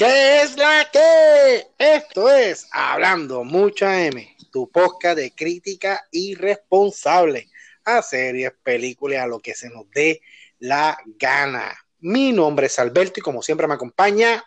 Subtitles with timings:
[0.00, 1.66] ¿Qué es la que?
[1.76, 7.50] Esto es Hablando Mucha M, tu podcast de crítica irresponsable
[7.84, 10.22] a series, películas, a lo que se nos dé
[10.58, 11.76] la gana.
[11.98, 14.42] Mi nombre es Alberto y como siempre me acompaña.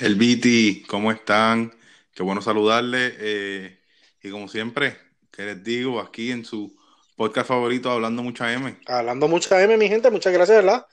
[0.00, 1.70] El Viti, ¿cómo están?
[2.14, 3.16] Qué bueno saludarle.
[3.18, 3.78] Eh,
[4.22, 4.96] y como siempre,
[5.30, 6.74] que les digo aquí en su
[7.16, 8.78] podcast favorito, Hablando Mucha M.
[8.86, 10.86] Hablando Mucha M, mi gente, muchas gracias, ¿verdad?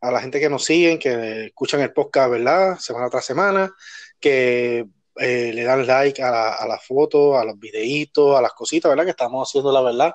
[0.00, 2.78] A la gente que nos siguen, que escuchan el podcast, ¿verdad?
[2.78, 3.74] Semana tras semana,
[4.20, 8.90] que eh, le dan like a la, a foto, a los videitos, a las cositas,
[8.90, 9.04] ¿verdad?
[9.04, 10.14] Que estamos haciendo, la verdad.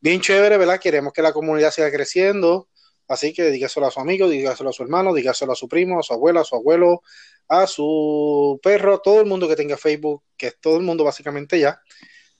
[0.00, 0.80] Bien chévere, ¿verdad?
[0.80, 2.68] Queremos que la comunidad siga creciendo.
[3.08, 6.02] Así que dígaselo a su amigo, dígaselo a su hermano, dígaselo a su primo, a
[6.02, 7.02] su abuela, a su abuelo,
[7.48, 11.04] a su perro, a todo el mundo que tenga Facebook, que es todo el mundo
[11.04, 11.80] básicamente ya.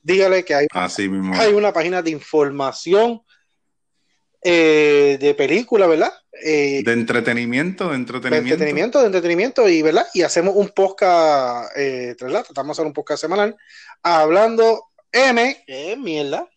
[0.01, 3.23] Dígale que hay, hay una página de información
[4.43, 6.13] eh, de película, ¿verdad?
[6.45, 8.49] Eh, de entretenimiento, de entretenimiento.
[8.49, 10.07] De entretenimiento, de entretenimiento, y ¿verdad?
[10.15, 12.45] Y hacemos un podcast, eh, ¿verdad?
[12.45, 13.57] Tratamos de hacer un podcast semanal
[14.03, 16.49] hablando M, que mierda,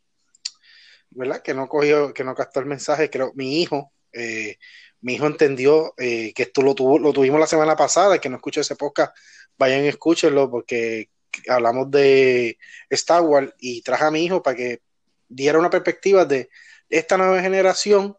[1.11, 1.41] ¿verdad?
[1.43, 4.57] Que no cogió, que no captó el mensaje, creo, mi hijo, eh,
[5.01, 8.61] mi hijo entendió que esto lo, tuvo, lo tuvimos la semana pasada, que no escuchó
[8.61, 9.15] ese podcast,
[9.57, 11.09] vayan y escúchenlo, porque
[11.47, 12.57] hablamos de
[12.89, 14.81] Star Wars y traje a mi hijo para que
[15.27, 16.49] diera una perspectiva de
[16.89, 18.15] esta nueva generación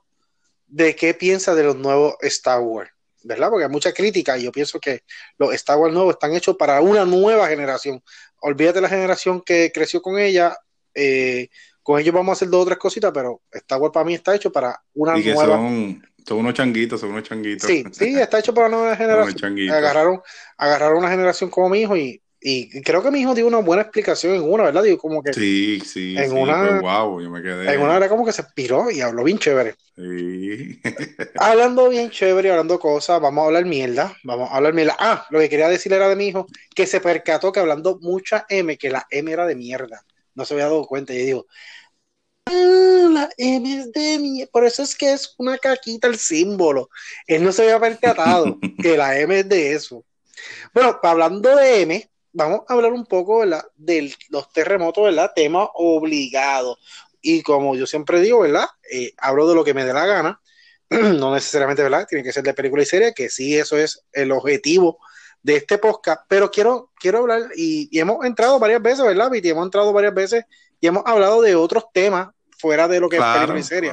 [0.67, 2.91] de qué piensa de los nuevos Star Wars,
[3.23, 3.51] ¿verdad?
[3.51, 5.03] Porque hay mucha crítica y yo pienso que
[5.39, 8.03] los Star Wars nuevos están hechos para una nueva generación.
[8.41, 10.57] Olvídate la generación que creció con ella,
[10.95, 11.49] eh,
[11.83, 14.35] con ellos vamos a hacer dos o tres cositas, pero Star Wars para mí está
[14.35, 15.57] hecho para una y que nueva.
[15.57, 17.67] Son, son unos changuitos, son unos changuitos.
[17.67, 19.57] Sí, sí, está hecho para una nueva generación.
[19.71, 20.21] Agarraron,
[20.57, 23.83] agarraron una generación como mi hijo y y creo que mi hijo dio una buena
[23.83, 24.85] explicación en una, ¿verdad?
[24.85, 25.33] Digo, como que.
[25.33, 26.81] Sí, sí, en una.
[26.81, 27.75] wow, yo me quedé.
[27.75, 29.75] En una era como que se expiró y habló bien chévere.
[29.97, 30.81] Sí.
[31.41, 34.17] hablando bien chévere, hablando cosas, vamos a hablar mierda.
[34.23, 34.95] Vamos a hablar mierda.
[34.97, 38.47] Ah, lo que quería decir era de mi hijo, que se percató que hablando mucha
[38.49, 40.05] M, que la M era de mierda.
[40.37, 41.13] No se había dado cuenta.
[41.15, 41.47] Y digo,
[42.45, 44.53] ah, la M es de mierda.
[44.53, 46.91] Por eso es que es una caquita el símbolo.
[47.27, 50.05] Él no se había percatado que la M es de eso.
[50.73, 53.65] Bueno, hablando de M, vamos a hablar un poco ¿verdad?
[53.77, 55.33] de los terremotos, ¿verdad?
[55.35, 56.79] Tema obligado.
[57.23, 58.67] Y como yo siempre digo, ¿verdad?
[58.93, 60.41] Eh, hablo de lo que me dé la gana,
[60.91, 62.07] no necesariamente, ¿verdad?
[62.07, 64.99] Tiene que ser de película y serie, que sí, eso es el objetivo
[65.43, 69.31] de este podcast, pero quiero, quiero hablar, y, hemos entrado varias veces, ¿verdad?
[69.33, 70.45] Y hemos entrado varias veces
[70.79, 73.93] y hemos hablado de otros temas fuera de lo que es película y serie.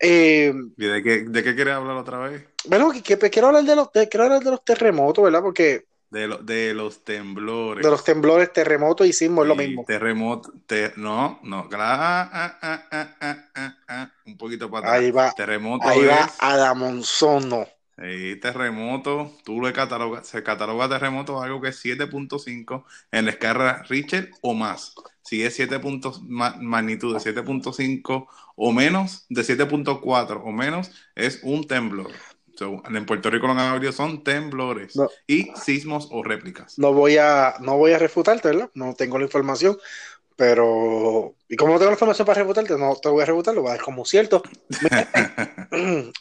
[0.00, 2.44] Eh, ¿Y de qué, de qué quieres hablar otra vez?
[2.66, 5.40] Bueno, que, quiero hablar de los, quiero hablar de los terremotos, ¿verdad?
[5.40, 7.84] Porque de, de los temblores.
[7.84, 9.84] De los temblores, terremotos y sismos, es lo mismo.
[9.86, 10.52] Terremoto,
[10.96, 15.02] no, no, ah, ah, ah, un poquito para atrás.
[15.02, 17.66] Ahí va, terremoto ahí va Adamonzono.
[18.40, 24.30] Terremoto, tú le catalogas, se cataloga terremoto algo que es 7.5 en la escala Richter
[24.40, 24.94] o más.
[25.22, 31.66] Si es 7 puntos, magnitud de 7.5 o menos, de 7.4 o menos, es un
[31.66, 32.12] temblor
[32.60, 34.94] en Puerto Rico lo que han son temblores
[35.26, 36.78] y sismos o réplicas.
[36.78, 38.70] No voy a, no voy a refutarte, ¿verdad?
[38.74, 39.78] No tengo la información,
[40.36, 43.62] pero y como no tengo la información para refutarte, no te voy a refutar, lo
[43.62, 44.42] voy a dar como cierto.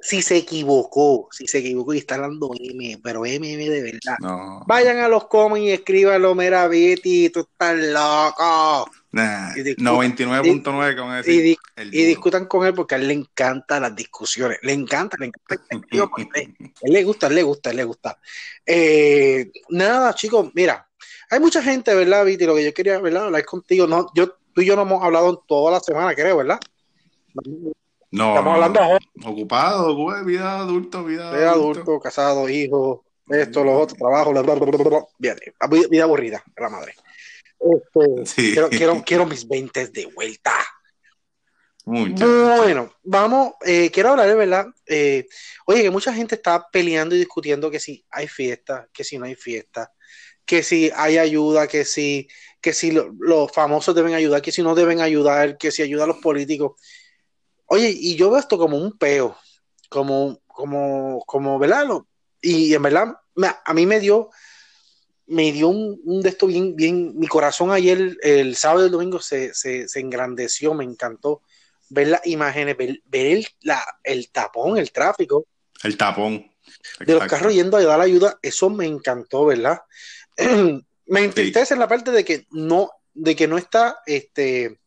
[0.00, 4.16] si se equivocó, si se equivocó y está dando M, pero MM de verdad.
[4.66, 8.90] Vayan a los comments y escríbanlo, mira, Betty, tú estás loco.
[9.14, 11.56] 99.9 con y,
[11.92, 15.64] y, discutan con él porque a él le encantan las discusiones, le encanta, le encanta.
[15.70, 18.18] él, le gusta, él le gusta, él le gusta.
[18.66, 20.88] Eh, nada, chicos, mira,
[21.30, 22.44] hay mucha gente, ¿verdad, Viti?
[22.44, 23.26] Lo que yo quería, ¿verdad?
[23.26, 26.58] Hablar contigo, no, yo, tú y yo no hemos hablado toda la semana, creo, ¿verdad?
[28.10, 28.80] No, Estamos hablando
[29.24, 31.98] ocupado, güey, vida adulto, vida, vida adulto.
[31.98, 36.94] casado, hijo, esto, los otros, trabajo, bla, bla, bla, vida aburrida, la madre.
[37.64, 40.52] Este, quiero, quiero, mis 20 de vuelta.
[41.84, 44.66] bueno, vamos, eh, quiero hablar de verdad.
[44.86, 45.26] Eh,
[45.66, 49.24] oye, que mucha gente está peleando y discutiendo que si hay fiesta, que si no
[49.24, 49.92] hay fiesta,
[50.44, 52.28] que si hay ayuda, que si,
[52.60, 56.08] que si los famosos deben ayudar, que si no deben ayudar, que si ayuda a
[56.08, 56.78] los políticos.
[57.66, 59.36] Oye, y yo veo esto como un peo,
[59.88, 61.86] como, como, como, ¿verdad?
[62.42, 63.14] Y en verdad,
[63.64, 64.28] a mí me dio
[65.26, 69.20] me dio un, de esto bien, bien, mi corazón ayer, el sábado y el domingo
[69.20, 71.42] se, se, se engrandeció, me encantó
[71.88, 75.46] ver las imágenes, ver, el, la, el tapón, el tráfico.
[75.82, 76.50] El tapón.
[77.00, 79.80] De los carros yendo a dar ayuda, eso me encantó, ¿verdad?
[81.06, 84.80] me entristece en la parte de que no, de que no está este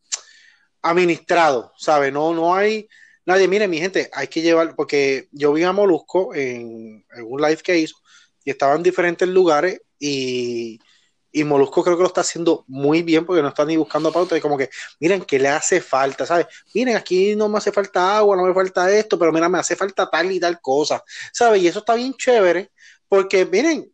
[0.81, 2.11] administrado, ¿sabe?
[2.11, 2.87] No, no hay
[3.25, 7.41] nadie, mire, mi gente, hay que llevar, porque yo vi a Molusco en, en un
[7.41, 7.97] live que hizo,
[8.47, 10.79] y estaba en diferentes lugares y,
[11.33, 14.37] y Molusco creo que lo está haciendo muy bien porque no está ni buscando pauta
[14.37, 14.69] y como que,
[15.01, 16.47] miren, que le hace falta, ¿sabes?
[16.73, 19.75] Miren, aquí no me hace falta agua, no me falta esto, pero mira, me hace
[19.75, 21.03] falta tal y tal cosa,
[21.33, 21.61] ¿sabes?
[21.61, 22.71] Y eso está bien chévere
[23.09, 23.91] porque, miren,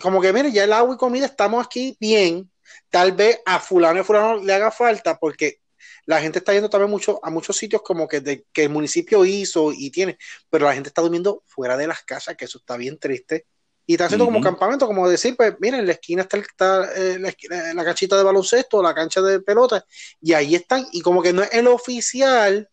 [0.00, 2.48] como que, miren, ya el agua y comida estamos aquí bien,
[2.88, 5.58] tal vez a fulano y fulano le haga falta porque
[6.04, 9.24] la gente está yendo también mucho a muchos sitios como que, de, que el municipio
[9.24, 12.76] hizo y tiene, pero la gente está durmiendo fuera de las casas, que eso está
[12.76, 13.46] bien triste
[13.86, 17.18] y está haciendo como campamento, como decir, pues miren, en la esquina está, está eh,
[17.20, 19.84] la, esquina, la, canchita de baloncesto, la cancha de pelota,
[20.20, 22.68] y ahí están, y como que no es el oficial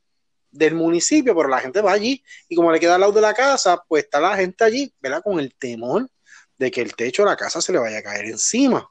[0.50, 3.33] del municipio, pero la gente va allí, y como le queda al lado de la
[3.33, 5.21] casa, pues está la gente allí, ¿verdad?
[5.24, 6.10] Con el temor
[6.57, 8.89] de que el techo de la casa se le vaya a caer encima.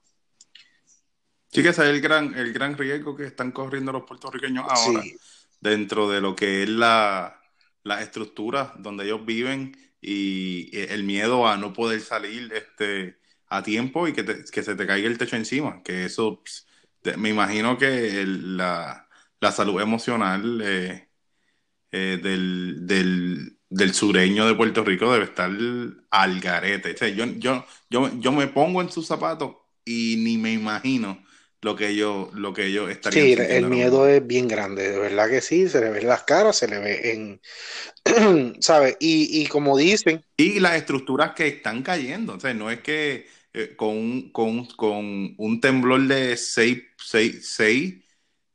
[1.50, 5.02] Sí, que ese es el gran, el gran riesgo que están corriendo los puertorriqueños ahora,
[5.02, 5.16] sí.
[5.60, 7.40] dentro de lo que es la,
[7.82, 13.18] la estructura donde ellos viven y el miedo a no poder salir este,
[13.48, 16.42] a tiempo y que, te, que se te caiga el techo encima, que eso
[17.16, 19.08] me imagino que la,
[19.40, 21.08] la, salud emocional eh,
[21.92, 25.50] eh, del, del, del, sureño de Puerto Rico debe estar
[26.10, 26.96] al garete.
[27.00, 31.22] O yo, yo, yo, yo me pongo en sus zapatos y ni me imagino
[31.62, 35.30] lo que ellos lo que ellos estarían Sí, el miedo es bien grande, de verdad
[35.30, 37.40] que sí, se le ve en las caras, se le ve en
[38.60, 38.96] ¿sabes?
[39.00, 40.24] Y, y, como dicen.
[40.36, 42.34] Y las estructuras que están cayendo.
[42.34, 47.48] O sea, no es que eh, con, un, con, con, un temblor de 6, 6,
[47.48, 47.94] 6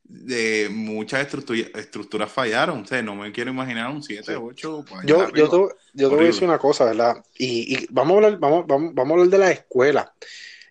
[0.04, 2.82] de muchas estructuras, estructuras fallaron.
[2.82, 4.84] O sea, no me quiero imaginar un 7, 8.
[4.88, 5.56] Pues, yo, yo, te,
[5.94, 7.24] yo te voy a decir una cosa, ¿verdad?
[7.38, 10.14] Y, y vamos, a hablar, vamos, vamos, vamos a hablar de la escuela.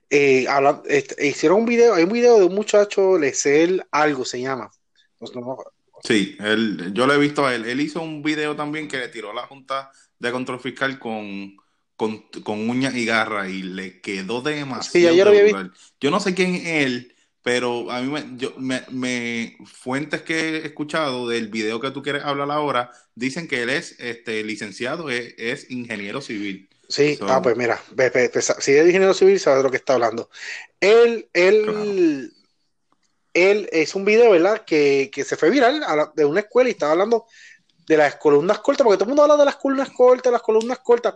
[0.10, 4.42] Eh, habla, este, hicieron un video, hay un video de un muchacho, Lecel algo se
[4.42, 4.72] llama.
[5.20, 5.58] No, no,
[6.04, 7.66] Sí, él, yo lo he visto a él.
[7.66, 11.56] Él hizo un video también que le tiró a la Junta de Control Fiscal con,
[11.96, 15.10] con, con uñas y garras y le quedó demasiado.
[15.12, 15.72] Sí, yo, lo había visto.
[16.00, 20.58] yo no sé quién es él, pero a mí me, yo, me, me, fuentes que
[20.58, 25.10] he escuchado del video que tú quieres hablar ahora dicen que él es este licenciado,
[25.10, 26.70] es, es ingeniero civil.
[26.90, 27.82] Sí, so, ah, pues mira,
[28.60, 30.30] si es ingeniero civil, sabes de lo que está hablando.
[30.80, 31.82] Él, él, claro.
[33.34, 34.64] él es un video, ¿verdad?
[34.66, 37.26] Que, que se fue viral la, de una escuela y estaba hablando
[37.88, 40.80] de las columnas cortas, porque todo el mundo habla de las columnas cortas, las columnas
[40.80, 41.16] cortas,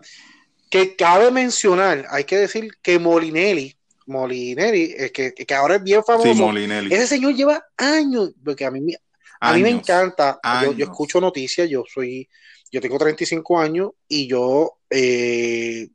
[0.70, 3.76] que cabe mencionar, hay que decir que Molinelli,
[4.08, 8.72] Molinelli, es que, que ahora es bien famoso, sí, ese señor lleva años, porque a
[8.72, 8.94] mí,
[9.40, 12.28] a años, mí me encanta, yo, yo, escucho noticias, yo soy,
[12.72, 15.88] yo tengo 35 años y yo eh,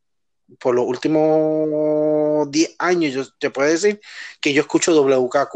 [0.58, 4.00] por los últimos 10 años, yo te puedo decir
[4.40, 5.54] que yo escucho WKQ,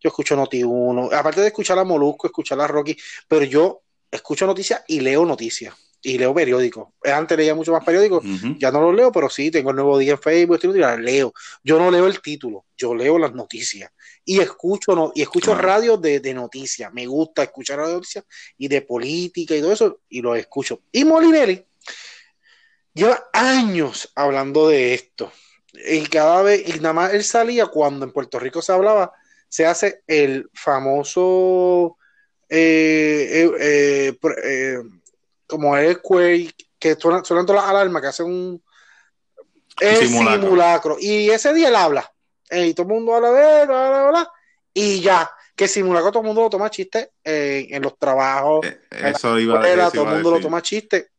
[0.00, 2.96] yo escucho Noti1, aparte de escuchar a Molusco, escuchar a Rocky,
[3.28, 6.88] pero yo escucho noticias y leo noticias y leo periódicos.
[7.04, 8.58] Antes leía mucho más periódicos, uh -huh.
[8.58, 11.34] ya no los leo, pero sí, tengo el nuevo día en Facebook, y las leo.
[11.62, 13.90] Yo no leo el título, yo leo las noticias
[14.24, 15.68] y escucho, no, y escucho claro.
[15.68, 16.92] radio de, de, noticias.
[16.92, 18.24] Me gusta escuchar radio de noticias
[18.56, 20.80] y de política y todo eso, y lo escucho.
[20.92, 21.64] Y Molinelli
[22.94, 25.32] lleva años hablando de esto.
[25.72, 29.12] Y cada vez, y nada más él salía cuando en Puerto Rico se hablaba,
[29.48, 31.96] se hace el famoso
[32.48, 34.78] eh, eh, eh,
[35.46, 38.62] como el Quake, que suenan, suenan todas las alarmas, que hace un
[39.80, 40.40] el simulacro.
[40.40, 40.96] simulacro.
[40.98, 42.12] Y ese día él habla.
[42.50, 44.32] y todo el mundo habla de él, bla, bla, bla,
[44.74, 45.30] y ya.
[45.54, 48.66] Que simulacro todo el mundo lo toma chiste en los trabajos.
[48.90, 51.10] eso en la iba, escuela, todo el mundo lo toma chiste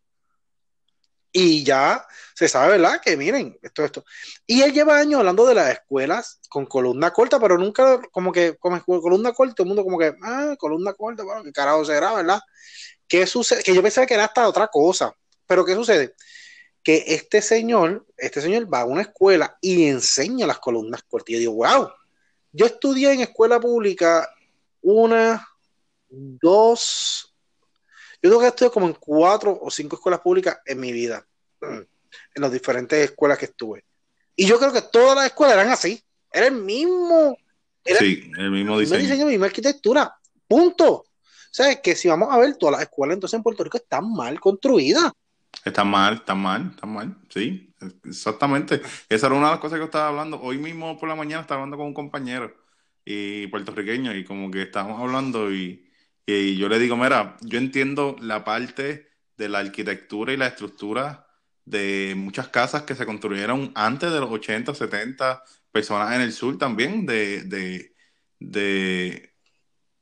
[1.32, 3.00] y ya se sabe, ¿verdad?
[3.02, 4.06] Que miren, esto, esto.
[4.46, 8.58] Y él lleva años hablando de las escuelas con columna corta, pero nunca como que
[8.58, 12.14] como columna corta, todo el mundo como que, ah, columna corta, bueno, qué carajo será,
[12.14, 12.40] ¿verdad?
[13.08, 13.64] ¿Qué sucede?
[13.64, 16.16] Que yo pensaba que era hasta otra cosa, pero ¿qué sucede?
[16.84, 21.30] Que este señor, este señor va a una escuela y enseña las columnas cortas.
[21.30, 21.90] Y yo digo, wow,
[22.52, 24.28] yo estudié en escuela pública
[24.82, 25.48] una,
[26.10, 27.31] dos,
[28.22, 31.26] yo creo que estuve como en cuatro o cinco escuelas públicas en mi vida,
[31.62, 31.88] en
[32.36, 33.84] las diferentes escuelas que estuve.
[34.36, 36.02] Y yo creo que todas las escuelas eran así.
[36.32, 37.38] Era el mismo.
[37.84, 39.00] Era sí, el mismo diseño.
[39.00, 40.16] El diseño, misma arquitectura.
[40.48, 40.92] Punto.
[40.94, 43.78] O sea, es que si vamos a ver todas las escuelas entonces en Puerto Rico
[43.78, 45.12] están mal construidas.
[45.66, 47.18] Están mal, están mal, están mal.
[47.30, 47.74] Sí,
[48.06, 48.82] exactamente.
[49.10, 50.40] Esa era una de las cosas que estaba hablando.
[50.42, 52.56] Hoy mismo por la mañana estaba hablando con un compañero
[53.04, 55.91] y puertorriqueño y como que estábamos hablando y
[56.26, 61.28] y yo le digo, mira, yo entiendo la parte de la arquitectura y la estructura
[61.66, 66.58] de muchas casas que se construyeron antes de los 80, 70, personas en el sur
[66.58, 67.96] también, de, de,
[68.40, 69.34] de,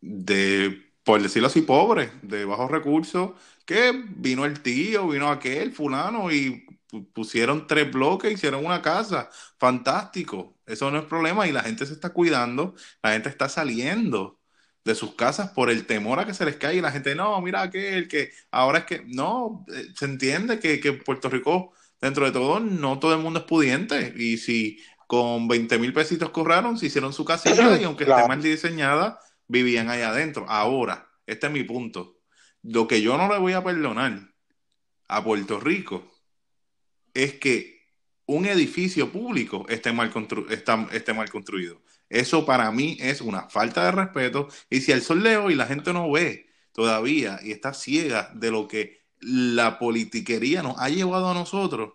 [0.01, 3.31] de por decirlo así, pobres, de bajos recursos,
[3.65, 6.65] que vino el tío, vino aquel, fulano, y
[7.13, 11.93] pusieron tres bloques, hicieron una casa, fantástico, eso no es problema y la gente se
[11.93, 14.38] está cuidando, la gente está saliendo
[14.89, 17.39] de sus casas por el temor a que se les caiga y la gente, no,
[17.41, 21.73] mira que el que ahora es que, no, eh, se entiende que, que Puerto Rico,
[22.01, 26.31] dentro de todo, no todo el mundo es pudiente y si con 20 mil pesitos
[26.31, 30.45] corraron, se hicieron su casita y aunque esté mal diseñada, vivían ahí adentro.
[30.49, 32.17] Ahora, este es mi punto.
[32.63, 34.33] Lo que yo no le voy a perdonar
[35.07, 36.11] a Puerto Rico
[37.13, 37.79] es que
[38.25, 40.11] un edificio público esté mal,
[40.91, 41.79] esté mal construido.
[42.09, 44.47] Eso para mí es una falta de respeto.
[44.69, 48.51] Y si el sol leo y la gente no ve todavía y está ciega de
[48.51, 51.93] lo que la politiquería nos ha llevado a nosotros,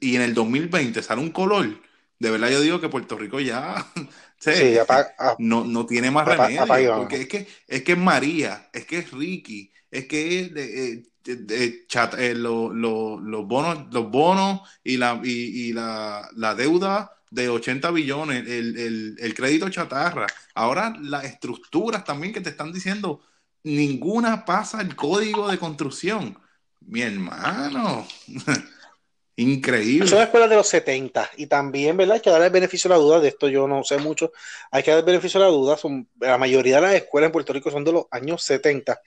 [0.00, 1.80] y en el 2020 sale un color,
[2.18, 3.86] de verdad yo digo que Puerto Rico ya,
[5.38, 6.96] no, no, tiene más remedio.
[6.96, 11.02] porque es que, es que es María, es que es Ricky, es que es eh,
[11.26, 19.16] eh, los bonos, los bonos y la, y, la, la, deuda de 80 billones, el,
[19.18, 20.26] el, crédito chatarra.
[20.54, 23.22] Ahora las estructuras también que te están diciendo,
[23.62, 26.38] ninguna pasa el código de construcción.
[26.80, 28.06] Mi hermano.
[29.36, 30.08] Increíble.
[30.08, 32.16] Son escuelas de los 70 y también, ¿verdad?
[32.16, 34.32] Hay que darle el beneficio a la duda, de esto yo no sé mucho,
[34.70, 37.32] hay que dar el beneficio a la duda, son, la mayoría de las escuelas en
[37.32, 39.00] Puerto Rico son de los años 70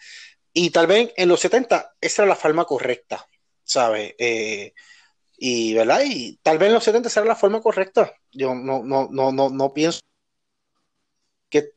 [0.52, 3.28] y tal vez en los 70 esa era la forma correcta,
[3.64, 4.16] ¿sabes?
[4.18, 4.74] Eh,
[5.38, 6.02] y, ¿verdad?
[6.06, 8.14] Y tal vez en los 70 esa era la forma correcta.
[8.32, 10.00] Yo no, no, no, no, no pienso
[11.50, 11.72] que,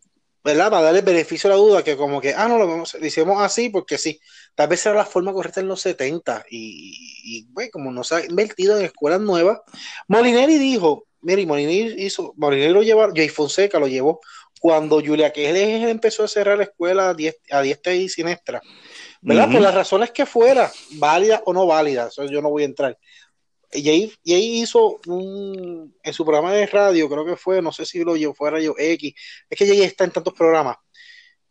[0.44, 0.70] ¿verdad?
[0.70, 3.98] Para darle beneficio a la duda, que como que, ah, no, lo, hicimos así porque
[3.98, 4.20] sí.
[4.54, 8.24] Tal vez era la forma correcta en los 70 y, y como no se ha
[8.24, 9.60] invertido en escuelas nuevas,
[10.08, 14.20] Molineri dijo, mire, Molineri hizo, Molineri lo llevó, Jay Fonseca lo llevó
[14.60, 17.10] cuando Julia Keller empezó a cerrar la escuela
[17.50, 18.60] a diestra y siniestra,
[19.20, 19.50] ¿verdad?
[19.50, 22.98] Por las razones que fuera, válida o no válida, eso yo no voy a entrar.
[23.72, 27.72] Y ahí, y ahí hizo un, en su programa de radio, creo que fue, no
[27.72, 29.14] sé si lo llevó, fue Radio X,
[29.50, 30.76] es que ella está en tantos programas,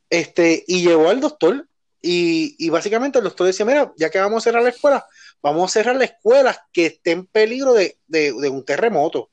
[0.10, 1.68] este, y llevó al doctor,
[2.02, 5.06] y, y básicamente el doctor decía, mira, ya que vamos a cerrar la escuela,
[5.42, 9.30] vamos a cerrar la escuela que esté en peligro de, de un terremoto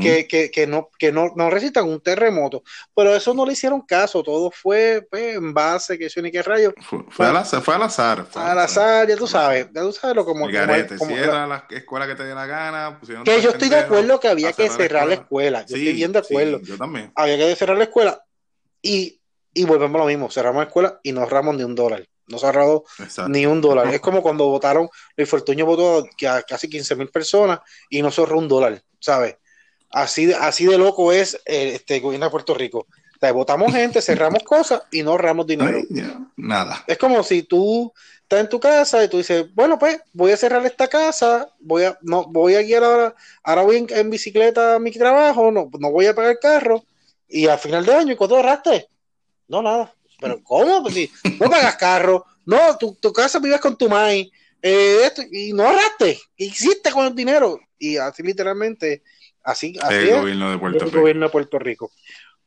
[0.00, 2.62] que, que, que, no, que no, no resistan un terremoto.
[2.94, 6.42] Pero eso no le hicieron caso, todo fue pues, en base, que eso ni qué
[6.42, 6.72] rayo.
[7.08, 8.26] Fue, al azar, fue al azar.
[8.34, 10.48] al azar, ya tú sabes, ya tú sabes lo como.
[10.48, 13.00] Garete, como, cierra la escuela que te dé la gana.
[13.24, 15.60] Que yo estoy de acuerdo que había que cerrar la escuela.
[15.66, 16.60] Yo estoy bien de acuerdo.
[16.60, 17.12] yo también.
[17.14, 18.22] Había que cerrar la escuela
[18.82, 19.20] y,
[19.52, 22.04] y volvemos a lo mismo, cerramos la escuela y no ahorramos ni un dólar.
[22.30, 22.84] No se ha ahorrado
[23.28, 23.88] ni un dólar.
[23.88, 28.20] Es como cuando votaron, Luis Fortuño votó a casi 15 mil personas y no se
[28.20, 29.36] ahorró un dólar, ¿sabes?
[29.90, 32.86] Así, de, así de loco es eh, este gobierno de Puerto Rico.
[33.20, 35.80] O votamos gente, cerramos cosas y no ahorramos dinero.
[36.36, 36.84] nada.
[36.86, 37.92] Es como si tú
[38.22, 41.84] estás en tu casa y tú dices, bueno, pues voy a cerrar esta casa, voy
[41.84, 45.90] a, no, voy a guiar ahora, ahora voy en, bicicleta a mi trabajo, no, no
[45.90, 46.84] voy a pagar el carro,
[47.28, 48.88] y al final de año, ¿y cuánto ahorraste?
[49.48, 49.92] No, nada.
[50.20, 50.82] Pero ¿cómo?
[50.82, 54.30] Pues si no pagas carro, no, tu, tu casa vives con tu mai,
[54.62, 57.58] eh, y no ahorraste, ¿qué hiciste con el dinero?
[57.80, 59.02] Y así literalmente
[59.42, 61.00] Así, el gobierno de Puerto Rico.
[61.00, 61.92] gobierno de Puerto Rico.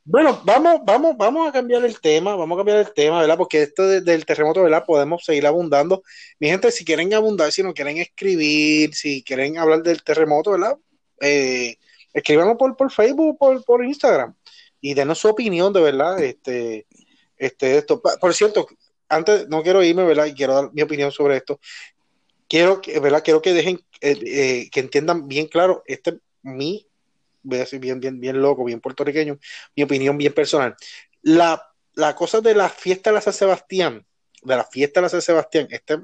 [0.06, 3.38] Bueno, vamos, vamos, vamos a cambiar el tema, vamos a cambiar el tema, ¿verdad?
[3.38, 4.84] Porque esto del terremoto, ¿verdad?
[4.86, 6.04] Podemos seguir abundando.
[6.40, 10.78] Mi gente, si quieren abundar, si no quieren escribir, si quieren hablar del terremoto, ¿verdad?
[11.22, 11.78] Eh,
[12.14, 14.36] escríbanos por, por Facebook, por, por Instagram
[14.82, 16.22] y denos su opinión, de verdad.
[16.22, 16.86] Este,
[17.38, 18.02] este, esto.
[18.02, 18.68] Por cierto,
[19.08, 20.26] antes no quiero irme, ¿verdad?
[20.26, 21.62] Y quiero dar mi opinión sobre esto.
[22.50, 23.24] Quiero, ¿verdad?
[23.24, 26.88] Quiero que dejen, eh, eh, que entiendan bien claro, este mi,
[27.42, 29.38] voy a decir bien, bien, bien loco, bien puertorriqueño,
[29.76, 30.76] mi opinión bien personal.
[31.22, 34.06] La, la cosa de la fiesta de la San Sebastián,
[34.44, 35.98] de la fiesta de la San Sebastián, este,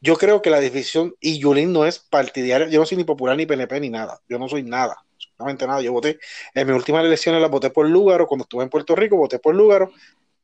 [0.00, 3.36] yo creo que la decisión, y Yulín no es partidaria, yo no soy ni popular
[3.36, 6.18] ni PNP ni nada, yo no soy nada, absolutamente nada, yo voté,
[6.54, 9.54] en mis últimas elecciones las voté por Lúgaro, cuando estuve en Puerto Rico voté por
[9.54, 9.90] Lúgaro,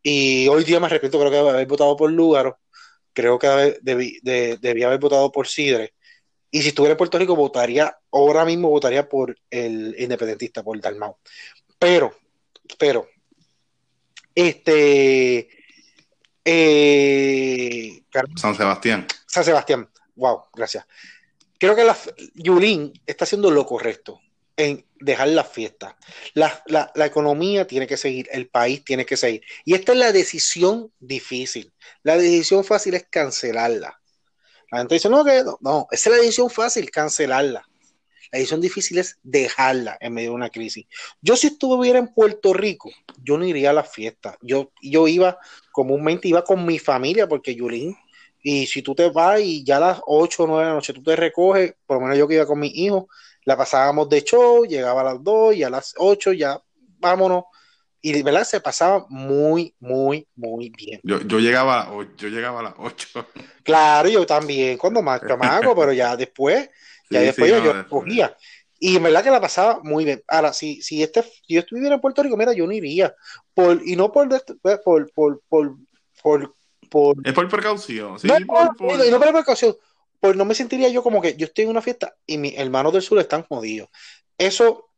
[0.03, 2.59] y hoy día me arrepiento, creo que haber votado por Lúgaro,
[3.13, 4.21] creo que debí,
[4.85, 5.95] haber votado por Sidre,
[6.55, 11.17] y si estuviera en Puerto Rico, votaría, ahora mismo votaría por el independentista, por Dalmau.
[11.81, 12.17] Pero,
[12.79, 13.09] pero,
[14.33, 15.49] este.
[16.45, 18.05] Eh,
[18.37, 19.05] San Sebastián.
[19.27, 19.91] San Sebastián.
[20.15, 20.87] Wow, gracias.
[21.59, 21.99] Creo que la,
[22.35, 24.21] Yulín está haciendo lo correcto
[24.57, 25.97] en dejar la fiesta.
[26.35, 29.43] La, la, la, economía tiene que seguir, el país tiene que seguir.
[29.65, 31.73] Y esta es la decisión difícil.
[32.05, 34.01] La decisión fácil es cancelarla.
[34.75, 37.65] La gente dice, no, que no, esa es la decisión fácil, cancelarla.
[38.33, 40.87] La decisión difícil es dejarla en medio de una crisis.
[41.21, 42.91] Yo si estuviera en Puerto Rico,
[43.23, 44.37] yo no iría a la fiesta.
[44.43, 45.39] Yo, yo iba
[45.71, 47.97] comúnmente, iba con mi familia, porque Yulín
[48.43, 50.93] Y si tú te vas y ya a las 8 o 9 de la noche
[50.93, 53.09] tú te recoges, por lo menos yo que iba con mi hijo,
[53.45, 56.61] la pasábamos de show, llegaba a las 2 y a las 8 ya
[56.99, 57.45] vámonos.
[58.05, 61.01] Y de verdad se pasaba muy, muy, muy bien.
[61.05, 63.27] Yo, yo, llegaba, yo llegaba a las 8.
[63.63, 66.69] Claro, yo también, cuando más chamaco, pero ya después,
[67.11, 68.37] ya Sí, después sí, yo, no, yo cogía.
[68.79, 70.23] Y en verdad que la pasaba muy bien.
[70.29, 73.15] Ahora, si, si, este, si yo estuviera en Puerto Rico, mira, yo no iría.
[73.55, 75.11] Por, y no por, esto, por, por,
[75.49, 75.79] por,
[76.23, 76.55] por,
[76.91, 79.75] por Es por precaución, sí, no, por, por- y no por precaución,
[80.21, 82.93] pues no me sentiría yo como que yo estoy en una fiesta y mis hermanos
[82.93, 83.89] del sur están jodidos.
[84.37, 84.91] Eso,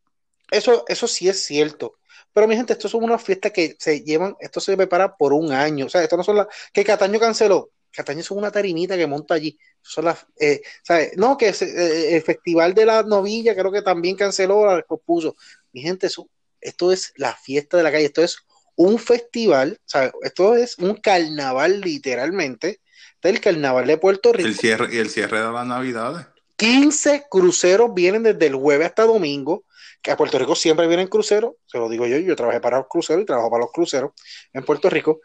[0.51, 1.95] eso, eso sí es cierto.
[2.37, 5.53] Pero mi gente, esto son unas fiestas que se llevan, esto se prepara por un
[5.53, 5.87] año.
[5.87, 7.71] O sea, esto no son las que Cataño canceló.
[7.91, 9.59] Cataño son una tarimita que monta allí.
[9.81, 11.17] Son las, eh, ¿sabes?
[11.17, 15.35] No, que se- eh, el Festival de la Novilla creo que también canceló, la pospuso.
[15.73, 16.29] Mi gente, eso,
[16.61, 18.05] esto es la fiesta de la calle.
[18.05, 18.37] Esto es
[18.75, 20.13] un festival, ¿sabes?
[20.21, 22.81] Esto es un carnaval literalmente.
[23.15, 24.47] Este es el carnaval de Puerto Rico.
[24.47, 26.27] el cierre y el cierre de las navidades.
[26.57, 29.65] 15 cruceros vienen desde el jueves hasta domingo,
[30.07, 32.87] que a Puerto Rico siempre vienen cruceros, se lo digo yo, yo trabajé para los
[32.89, 34.13] cruceros y trabajo para los cruceros
[34.53, 35.21] en Puerto Rico,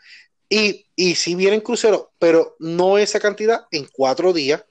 [0.50, 4.66] y, y sí vienen cruceros, pero no esa cantidad en cuatro días,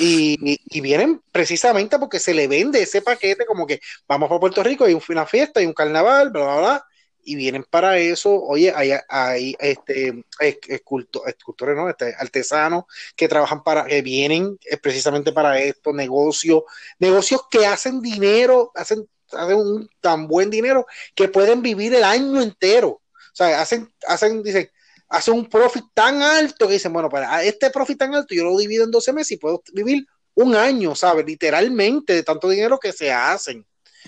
[0.00, 0.36] y,
[0.72, 4.84] y- vienen precisamente porque se le vende ese paquete como que vamos para Puerto Rico,
[4.84, 6.86] hay un- una fiesta, hay un carnaval, bla, bla, bla,
[7.26, 11.88] y vienen para eso, oye, hay, hay este, es- esculto- escultores, ¿no?
[11.88, 12.84] Este, artesanos
[13.16, 16.64] que trabajan para, que vienen eh, precisamente para esto, negocios,
[16.98, 22.40] negocios que hacen dinero, hacen, hacen un tan buen dinero que pueden vivir el año
[22.42, 22.88] entero.
[22.88, 24.70] O sea, hacen, hacen, dicen,
[25.08, 28.56] hacen un profit tan alto que dicen, bueno, para este profit tan alto yo lo
[28.56, 31.24] divido en 12 meses y puedo vivir un año, ¿sabes?
[31.26, 33.64] Literalmente de tanto dinero que se hacen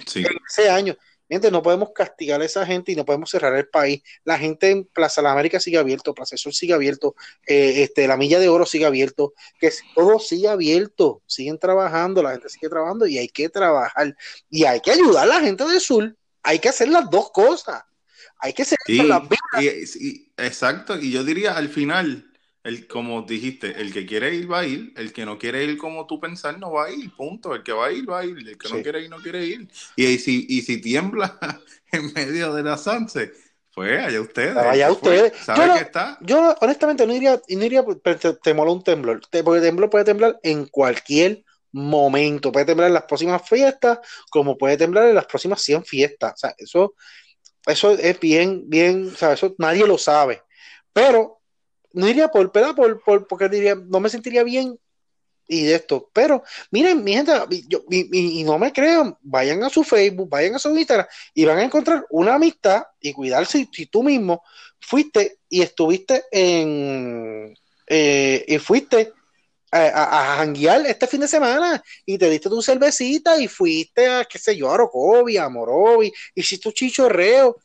[0.06, 0.20] Sí.
[0.20, 0.96] en ese año.
[1.28, 4.02] Gente, no podemos castigar a esa gente y no podemos cerrar el país.
[4.24, 7.16] La gente en Plaza de la América sigue abierto, Plaza del Sol sigue abierto,
[7.46, 12.30] eh, este, la Milla de Oro sigue abierto, que todo sigue abierto, siguen trabajando, la
[12.32, 14.16] gente sigue trabajando y hay que trabajar
[14.50, 16.16] y hay que ayudar a la gente del sur.
[16.42, 17.82] Hay que hacer las dos cosas.
[18.38, 19.96] Hay que ser las vidas.
[19.98, 22.30] y- y- exacto, y yo diría al final,
[22.66, 25.78] el, como dijiste, el que quiere ir va a ir, el que no quiere ir
[25.78, 27.54] como tú pensar no va a ir, punto.
[27.54, 28.74] El que va a ir va a ir, el que Sí.
[28.76, 29.68] no quiere ir no quiere ir.
[29.96, 31.38] Y, y si, y si tiembla
[31.92, 33.32] en medio de la Sanse,
[33.74, 34.56] pues allá ustedes.
[34.56, 35.32] Allá Pues, ustedes.
[35.44, 36.18] ¿Sabe Yo no- está?
[36.22, 39.64] Yo honestamente no iría, no iría pero te, te mola un temblor, Te- porque el
[39.66, 43.98] temblor puede temblar en cualquier momento, puede temblar en las próximas fiestas,
[44.30, 46.94] como puede temblar en las próximas 100 fiestas, o sea, eso,
[47.66, 50.42] eso es bien, bien, o sea, eso nadie lo sabe,
[50.92, 51.35] pero
[51.96, 52.74] no iría por, ¿verdad?
[52.74, 54.78] Por, por- porque diría, no me sentiría bien
[55.48, 57.32] y de esto, pero miren, mi gente,
[57.68, 61.58] yo- y, no me crean, vayan a su Facebook, vayan a su Instagram y van
[61.58, 64.42] a encontrar una amistad y cuidarse si, si tú mismo
[64.80, 67.54] fuiste y estuviste en
[67.88, 69.12] eh, y fuiste
[69.70, 74.24] a, a, janguear este fin de semana y te diste tu cervecita y fuiste a,
[74.24, 77.56] qué sé yo, a Orocovi, a Morovi, hiciste un chichorreo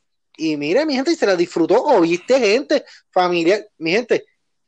[0.41, 4.25] y mira, mi gente, y se la disfrutó o viste gente, familia, mi gente,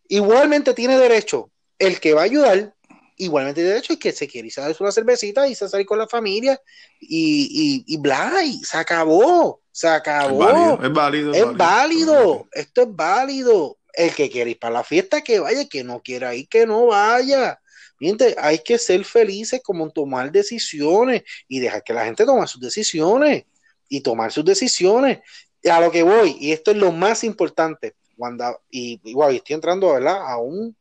[0.08, 2.74] igualmente tiene derecho el que va a ayudar,
[3.18, 5.98] igualmente tiene derecho el que se quiere a darse una cervecita y se salir con
[5.98, 6.60] la familia
[7.00, 10.38] y, y, y bla, y se acabó, se Es acabó.
[10.38, 11.34] válido, es válido.
[11.34, 13.78] Es válido, esto es válido.
[13.96, 16.66] El que quiere ir para la fiesta, que vaya, el que no quiera ir, que
[16.66, 17.60] no vaya.
[18.00, 22.46] Miente, hay que ser felices como en tomar decisiones y dejar que la gente tome
[22.48, 23.44] sus decisiones
[23.88, 25.20] y tomar sus decisiones.
[25.64, 29.56] Y a lo que voy, y esto es lo más importante, cuando, y igual estoy
[29.56, 30.18] entrando ¿verdad?
[30.28, 30.76] a un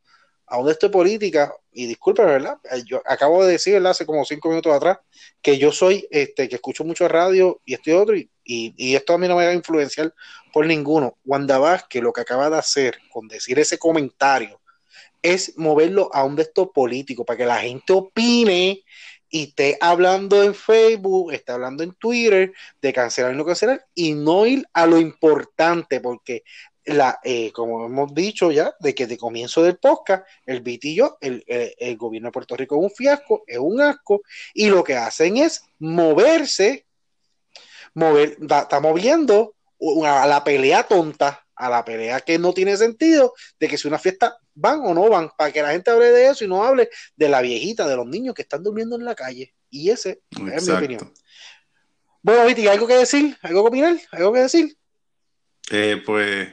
[0.45, 2.57] a un de esto de política, y disculpen, ¿verdad?
[2.69, 3.91] Eh, Yo acabo de decir, ¿verdad?
[3.91, 4.99] Hace como cinco minutos atrás,
[5.41, 9.13] que yo soy, este, que escucho mucho radio y estoy otro, y, y, y esto
[9.13, 10.13] a mí no me va a influenciar
[10.51, 11.17] por ninguno.
[11.25, 14.59] Wanda Vázquez lo que acaba de hacer con decir ese comentario
[15.23, 18.83] es moverlo a un de estos políticos para que la gente opine
[19.33, 24.13] y esté hablando en Facebook, esté hablando en Twitter de cancelar y no cancelar y
[24.13, 26.43] no ir a lo importante porque
[26.85, 30.95] la, eh, como hemos dicho ya, de que de comienzo del podcast, el BIT y
[30.97, 34.21] yo, el, el, el gobierno de Puerto Rico es un fiasco, es un asco,
[34.53, 36.85] y lo que hacen es moverse,
[37.95, 39.55] mover, está moviendo
[40.05, 43.99] a la pelea tonta, a la pelea que no tiene sentido, de que si una
[43.99, 46.89] fiesta van o no van, para que la gente hable de eso y no hable
[47.15, 49.53] de la viejita, de los niños que están durmiendo en la calle.
[49.69, 50.55] Y ese Exacto.
[50.55, 51.13] es mi opinión.
[52.21, 53.37] Bueno, Viti, ¿algo que decir?
[53.41, 53.97] ¿Algo que opinar?
[54.11, 54.77] ¿Algo que decir?
[55.71, 56.49] Eh, pues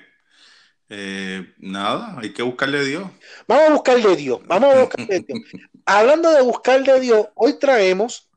[0.89, 3.11] eh, nada, hay que buscarle a Dios.
[3.47, 4.41] Vamos a buscar de Dios.
[4.47, 5.39] Vamos a buscar de Dios.
[5.87, 8.29] Hablando de buscar de Dios, hoy traemos,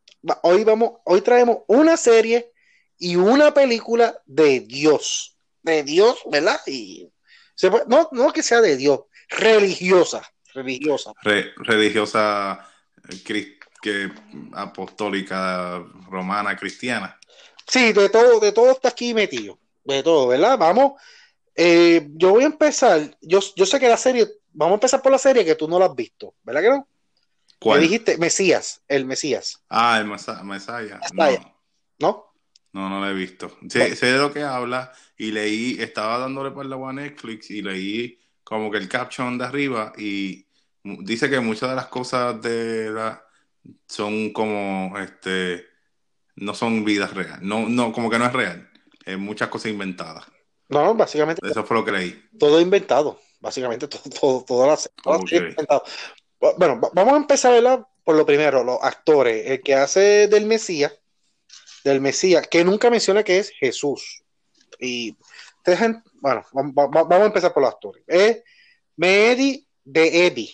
[0.44, 2.52] hoy vamos, hoy traemos una serie
[3.00, 5.33] y una película de Dios.
[5.64, 6.60] De Dios, ¿verdad?
[6.68, 7.10] Y
[7.56, 10.22] se puede, no, no que sea de Dios, religiosa.
[10.54, 11.14] religiosa.
[11.58, 12.68] religiosa
[13.10, 14.12] eh, que,
[14.54, 17.20] apostólica, romana, cristiana.
[17.68, 19.60] Sí, de todo, de todo está aquí metido.
[19.84, 20.58] De todo, ¿verdad?
[20.58, 20.94] Vamos.
[21.56, 23.18] Eh, yo voy a empezar.
[23.22, 24.28] Yo, yo sé que la serie.
[24.54, 26.88] Vamos a empezar por la serie que tú no la has visto, ¿verdad que no?
[27.60, 27.82] ¿Cuál?
[27.82, 29.64] dijiste Mesías, el Mesías.
[29.70, 31.00] Ah, el Mesías.
[31.14, 32.34] No.
[32.74, 32.90] no.
[32.90, 33.56] No, la he visto.
[33.70, 34.92] Sé, sé, de lo que habla
[35.24, 39.46] y leí, estaba dándole por la a Netflix y leí como que el caption de
[39.46, 40.46] arriba y
[40.84, 43.26] dice que muchas de las cosas de la
[43.88, 45.66] son como este
[46.36, 48.70] no son vidas reales, no, no, como que no es real,
[49.06, 50.26] es muchas cosas inventadas.
[50.68, 51.48] No, básicamente.
[51.48, 52.24] Eso fue lo que leí.
[52.38, 55.84] Todo inventado, básicamente, todo, todo, todas las, inventado.
[56.58, 57.88] Bueno, vamos a empezar ¿verdad?
[58.04, 59.50] por lo primero, los actores.
[59.50, 60.92] El que hace del Mesías,
[61.86, 64.23] del Mesías, que nunca menciona que es Jesús.
[64.84, 65.16] Y
[66.22, 68.04] bueno, vamos a empezar por los actores.
[68.08, 68.44] Es
[68.98, 70.54] Mehdi de Eddie.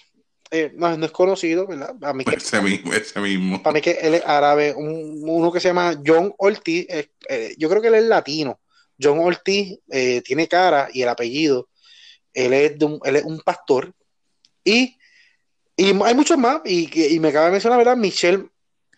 [0.51, 1.95] Eh, no, es conocido, ¿verdad?
[2.01, 3.61] A mí que, ese mismo, ese mismo.
[3.61, 7.81] Para mí que él es árabe, uno que se llama John Ortiz, eh, yo creo
[7.81, 8.59] que él es latino.
[8.99, 11.69] John Ortiz eh, tiene cara y el apellido,
[12.33, 13.93] él es, él es un pastor
[14.63, 14.99] y
[15.79, 17.95] y hay muchos más, y, y me acaba de mencionar, ¿verdad?
[17.95, 18.49] Michelle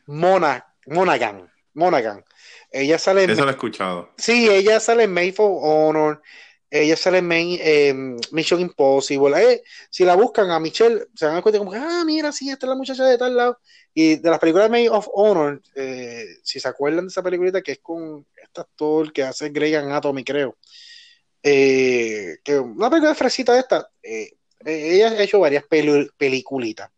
[0.08, 1.48] Mona, Monaghan.
[1.76, 2.26] Monaghan.
[2.72, 3.30] Ella sale en.
[3.32, 4.10] Eso lo he escuchado.
[4.18, 6.22] Sí, ella sale en Made for Honor.
[6.70, 9.36] Ella sale en em, Mission Impossible.
[9.44, 12.50] Eh, si la buscan a Michelle, se van a cuenta como que, ah, mira, sí,
[12.50, 13.60] esta es la muchacha de tal lado.
[13.94, 17.62] Y de las películas de Made of Honor, eh, si se acuerdan de esa película
[17.62, 20.58] que es con este actor que hace Grey Anatomy, creo.
[21.44, 23.90] Eh, que una película fresita de esta.
[24.64, 26.90] Ella ha hecho varias peliculitas.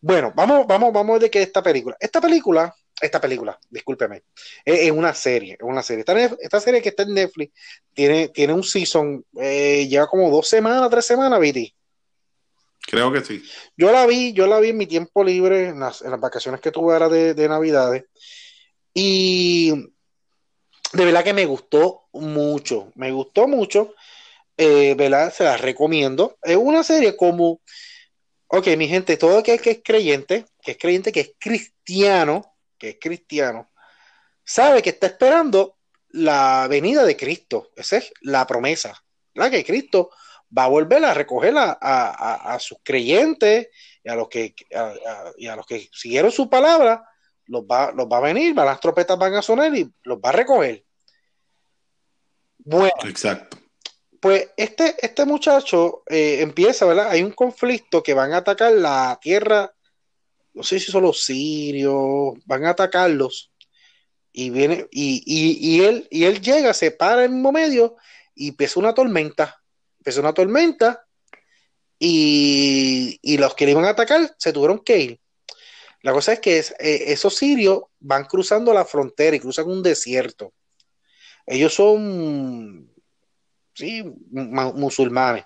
[0.00, 1.94] Bueno, vamos, vamos, vamos de que esta película.
[2.00, 4.22] Esta película, esta película, discúlpeme,
[4.64, 6.04] es, una serie, es una serie.
[6.40, 7.52] Esta, serie que está en Netflix
[7.92, 11.74] tiene, tiene un season, eh, lleva como dos semanas, tres semanas, Viti.
[12.86, 13.42] Creo que sí.
[13.76, 16.92] Yo la vi, yo la vi en mi tiempo libre, en las, vacaciones que tuve
[16.92, 18.04] ahora de, de Navidades.
[18.92, 19.70] Y
[20.92, 23.94] de verdad que me gustó mucho, me gustó mucho
[24.56, 25.32] eh, ¿verdad?
[25.32, 26.38] Se las recomiendo.
[26.42, 27.60] Es una serie como,
[28.48, 32.90] ok, mi gente, todo aquel que es creyente, que es creyente, que es cristiano, que
[32.90, 33.70] es cristiano,
[34.44, 35.78] sabe que está esperando
[36.10, 37.70] la venida de Cristo.
[37.76, 40.10] Esa es la promesa, la que Cristo
[40.56, 43.68] va a volver a recoger a, sus creyentes
[44.02, 44.54] y a los que
[45.36, 47.04] y a los que siguieron su palabra,
[47.46, 50.32] los va, los va a venir, las trompetas van a sonar y los va a
[50.32, 50.84] recoger.
[52.58, 53.58] Bueno, exacto.
[54.20, 57.10] Pues este, este muchacho eh, empieza, ¿verdad?
[57.10, 59.73] Hay un conflicto que van a atacar la tierra,
[60.54, 63.52] no sé si son los sirios, van a atacarlos.
[64.32, 67.96] Y viene, y, él, y él llega, se para en un medio
[68.34, 69.60] y empieza una tormenta.
[69.98, 71.06] Empieza una tormenta
[71.98, 75.20] y, los que le iban a atacar se tuvieron que ir.
[76.02, 80.52] La cosa es que eh, esos sirios van cruzando la frontera y cruzan un desierto.
[81.46, 82.92] Ellos son
[83.74, 85.44] sí, musulmanes.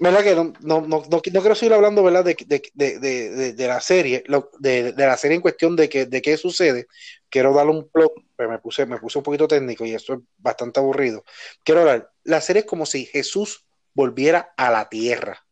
[0.00, 2.24] ¿Verdad que no, no, no, no, quiero seguir hablando ¿verdad?
[2.24, 2.36] De,
[2.74, 4.24] de, de, la serie,
[4.58, 6.88] de, la serie en cuestión de, que, de qué sucede?
[7.28, 10.20] Quiero darle un plot, pero me puse, me puse un poquito técnico y esto es
[10.36, 11.24] bastante aburrido.
[11.62, 15.44] Quiero hablar, la serie es como si Jesús volviera a la tierra.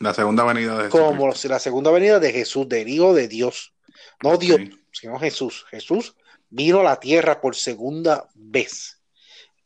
[0.00, 1.00] La segunda venida de Jesús.
[1.00, 3.74] Como si la segunda venida de Jesús, del Hijo de Dios.
[4.22, 4.60] No Dios,
[4.92, 5.64] sino Jesús.
[5.70, 6.16] Jesús
[6.50, 9.00] vino a la tierra por segunda vez.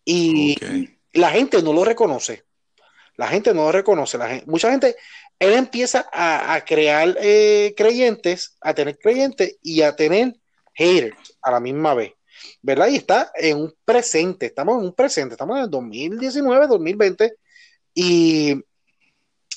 [0.04, 0.56] Y,
[1.12, 2.44] la gente no lo reconoce.
[3.18, 4.16] La gente no lo reconoce.
[4.16, 4.96] La mucha gente,
[5.38, 10.37] él empieza a, crear eh, creyentes, a tener creyentes y a tener
[10.72, 12.12] haters a la misma vez.
[12.62, 12.88] ¿Verdad?
[12.88, 17.35] Y está en un presente, estamos en un presente, estamos en el 2019, 2020
[17.92, 18.64] y,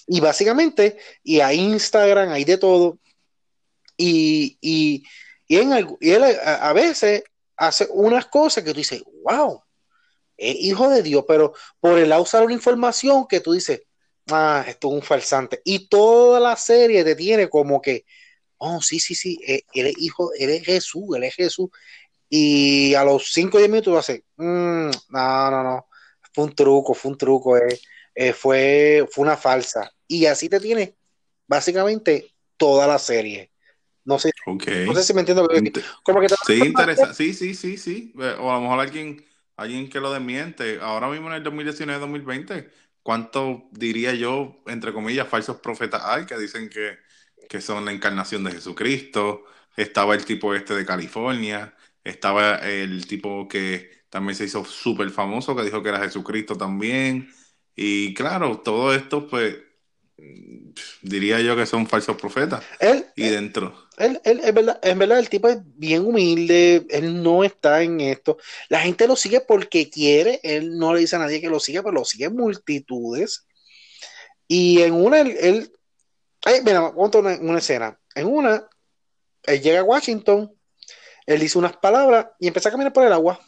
[0.08, 2.98] y básicamente, y hay Instagram, hay de todo.
[3.96, 5.04] Y, y,
[5.48, 7.24] y, en, él a, a veces
[7.56, 9.62] hace unas cosas que tú dices, wow,
[10.42, 13.84] es hijo de Dios, pero por el usar una información que tú dices,
[14.32, 15.62] ah, esto es un falsante.
[15.64, 18.06] Y toda la serie te tiene como que,
[18.58, 21.70] oh, sí, sí, sí, eh, él es hijo, él es Jesús, él es Jesús.
[22.28, 25.88] Y a los 5 o 10 minutos vas a decir, mm, no, no, no,
[26.34, 27.80] fue un truco, fue un truco, eh,
[28.16, 29.92] eh, fue, fue una falsa.
[30.08, 30.96] Y así te tiene
[31.48, 33.52] básicamente toda la serie.
[34.04, 35.48] No sé, no sé si me entiendo.
[36.02, 37.14] Como que sí, interesa.
[37.14, 38.12] Sí, sí, sí, sí.
[38.18, 39.24] O a lo mejor alguien
[39.62, 40.80] alguien que lo desmiente.
[40.82, 42.70] Ahora mismo en el 2019-2020,
[43.04, 46.98] ¿cuánto diría yo, entre comillas, falsos profetas hay que dicen que,
[47.50, 49.44] que son la encarnación de Jesucristo?
[49.76, 55.56] Estaba el tipo este de California, estaba el tipo que también se hizo súper famoso,
[55.56, 57.30] que dijo que era Jesucristo también.
[57.76, 59.58] Y claro, todo esto, pues,
[61.02, 62.64] diría yo que son falsos profetas.
[62.80, 63.74] Él, y dentro.
[64.02, 68.02] Él, él, es verdad, en verdad, el tipo es bien humilde, él no está en
[68.02, 68.38] esto.
[68.70, 71.84] La gente lo sigue porque quiere, él no le dice a nadie que lo siga,
[71.84, 73.46] pero lo sigue multitudes.
[74.48, 75.72] Y en una, él,
[76.44, 78.00] ay, mira, cuento una, una escena.
[78.16, 78.68] En una,
[79.44, 80.54] él llega a Washington,
[81.26, 83.40] él dice unas palabras y empieza a caminar por el agua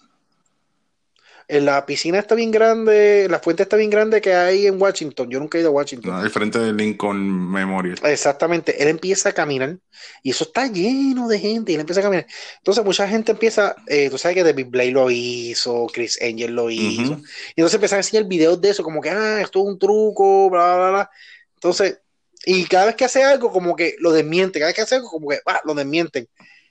[1.47, 5.29] la piscina está bien grande, la fuente está bien grande que hay en Washington.
[5.29, 6.13] Yo nunca he ido a Washington.
[6.13, 7.97] al frente del Lincoln Memorial.
[8.03, 8.81] Exactamente.
[8.81, 9.77] Él empieza a caminar
[10.21, 12.27] y eso está lleno de gente y él empieza a caminar.
[12.57, 16.69] Entonces, mucha gente empieza, eh, tú sabes que David Blake lo hizo, Chris Angel lo
[16.69, 17.21] hizo.
[17.55, 20.49] Y entonces empieza a enseñar videos de eso, como que, ah, esto es un truco,
[20.49, 21.09] bla, bla, bla.
[21.55, 21.99] Entonces,
[22.45, 24.59] y cada vez que hace algo, como que lo desmiente.
[24.59, 26.27] Cada vez que hace algo, como que, ah, lo desmienten.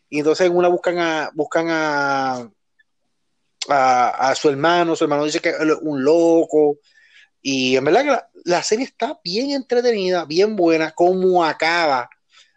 [0.09, 2.51] Y entonces en una buscan a, buscan a,
[3.69, 6.79] a, su hermano, su hermano dice que es un loco.
[7.41, 12.09] Y en verdad que la, serie está bien entretenida, bien buena, como acaba.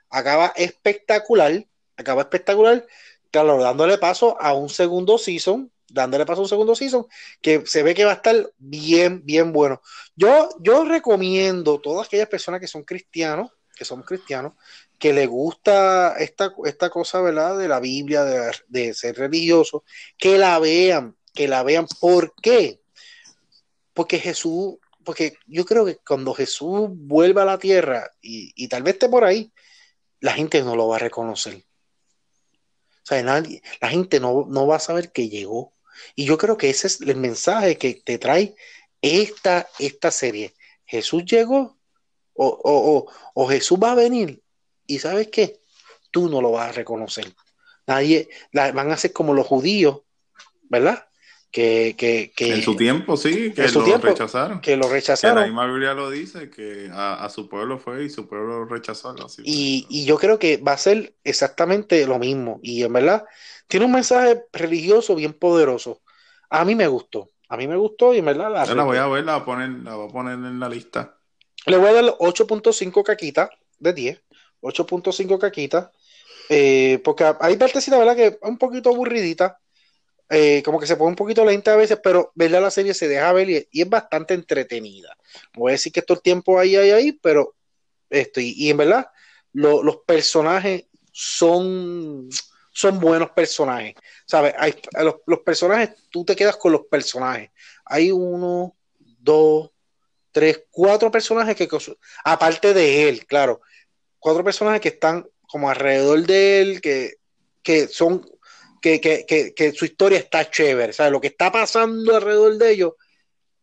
[0.09, 1.65] Acaba espectacular,
[1.97, 2.85] acaba espectacular,
[3.31, 7.05] claro, dándole paso a un segundo season, dándole paso a un segundo season,
[7.41, 9.81] que se ve que va a estar bien, bien bueno.
[10.15, 14.53] Yo, yo recomiendo a todas aquellas personas que son cristianos, que somos cristianos,
[14.97, 17.57] que le gusta esta, esta cosa, ¿verdad?
[17.57, 19.83] De la Biblia, de, ser religioso,
[20.17, 21.87] que la vean, que la vean.
[21.99, 22.81] ¿Por qué?
[23.93, 28.95] Porque Jesús, porque yo creo que cuando Jesús vuelva a la tierra y, tal vez
[28.95, 29.51] esté por ahí,
[30.19, 31.65] la gente no lo va a reconocer.
[33.03, 35.73] O sea, nadie, la gente no, no va a saber que llegó.
[36.15, 38.55] Y yo creo que ese es el mensaje que te trae
[39.01, 40.55] esta, esta serie.
[40.85, 41.77] Jesús llegó
[42.33, 44.41] o, o, o Jesús va a venir
[44.87, 45.59] y sabes qué,
[46.11, 47.25] tú no lo vas a reconocer.
[47.87, 50.01] Nadie, van a ser como los judíos,
[50.69, 51.07] ¿verdad?
[51.51, 54.59] Que, que, que en su tiempo sí, que lo rechazaron.
[54.59, 55.39] Que lo rechazaron.
[55.39, 59.15] la misma Biblia lo dice, que a, su pueblo fue y su pueblo lo rechazó.
[59.37, 62.59] Y, y, yo creo que va a ser exactamente lo mismo.
[62.61, 63.23] Y en verdad,
[63.67, 66.01] tiene un mensaje religioso bien poderoso.
[66.49, 67.29] A mí me gustó.
[67.47, 69.45] A mí me gustó y en verdad la, la voy a ver, la voy a,
[69.45, 71.17] poner, la voy a poner en la lista.
[71.67, 74.21] Le voy a dar 8.5 caquitas de 10.
[74.65, 75.89] 8.5 caquitas.
[76.49, 78.15] Eh, porque hay partecitas, ¿verdad?
[78.15, 79.59] Que es un poquito aburridita.
[80.29, 83.07] Eh, como que se pone un poquito lenta a veces, pero verla la serie se
[83.07, 85.15] deja ver y, es bastante entretenida.
[85.53, 87.55] voy a decir que todo el tiempo ahí, ahí, ahí, pero
[88.09, 89.07] esto, y, en verdad,
[89.53, 92.27] los personajes son,
[92.71, 93.93] son buenos personajes.
[94.25, 94.55] ¿Sabes?
[94.57, 94.75] Hay,
[95.27, 97.51] los, personajes, tú te quedas con los personajes.
[97.85, 99.69] Hay uno, dos,
[100.31, 101.69] tres, cuatro personajes que,
[102.23, 103.61] aparte de él, claro,
[104.25, 107.17] cuatro personajes que están como alrededor de él, que,
[107.61, 108.27] que son,
[108.81, 111.11] que, que, que, su historia está chévere, ¿sabes?
[111.11, 112.93] Lo que está pasando alrededor de ellos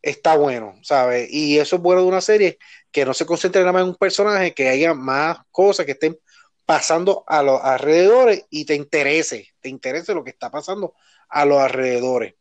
[0.00, 1.28] está bueno, ¿sabes?
[1.32, 2.58] Y eso es bueno de una serie,
[2.92, 6.16] que no se concentre nada más en un personaje, que haya más cosas que estén
[6.64, 10.94] pasando a los alrededores y te interese, te interese lo que está pasando
[11.28, 12.34] a los alrededores.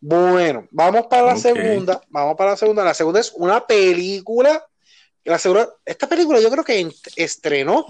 [0.00, 2.84] Bueno, vamos para la segunda, vamos para la segunda.
[2.84, 4.66] La segunda es una película
[5.24, 7.86] esta película yo creo que estrenó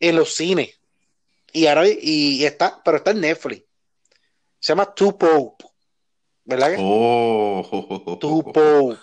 [0.00, 0.78] en los cines.
[1.52, 3.62] Y ahora y está, pero está en Netflix.
[4.58, 5.64] Se llama Two Pope.
[6.44, 6.76] ¿Verdad que?
[6.80, 8.98] Oh, Two Pope.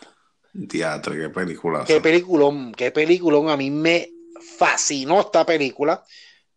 [0.67, 1.85] Teatro, qué película.
[1.85, 3.49] Qué peliculón, qué peliculón.
[3.49, 4.11] A mí me
[4.57, 6.03] fascinó esta película.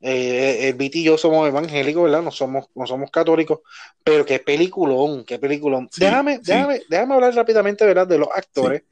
[0.00, 2.22] Eh, el Viti y yo somos evangélicos, ¿verdad?
[2.22, 3.60] No somos, no somos católicos,
[4.02, 5.88] pero qué peliculón, qué peliculón.
[5.96, 8.06] déjame, déjame, déjame hablar rápidamente, ¿verdad?
[8.06, 8.82] De los actores.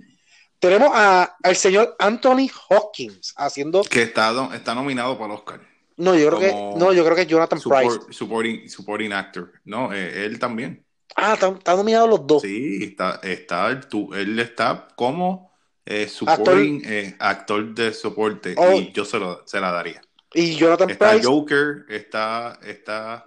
[0.62, 3.83] Tenemos a, al señor Anthony Hopkins haciendo.
[3.83, 5.61] Que está, está nominado para el Oscar.
[5.96, 7.98] No, yo creo que, no, yo creo que Jonathan Price.
[8.11, 9.55] Supporting, supporting actor.
[9.64, 10.87] No, eh, él también.
[11.16, 12.42] Ah, está, nominado los dos.
[12.42, 15.53] Sí, está, está él está como
[15.85, 18.55] eh, supporting eh, actor, de soporte.
[18.57, 18.72] Oh.
[18.72, 20.01] y yo se, lo, se la daría.
[20.33, 21.27] Y Jonathan está Price.
[21.27, 23.27] Joker, está, está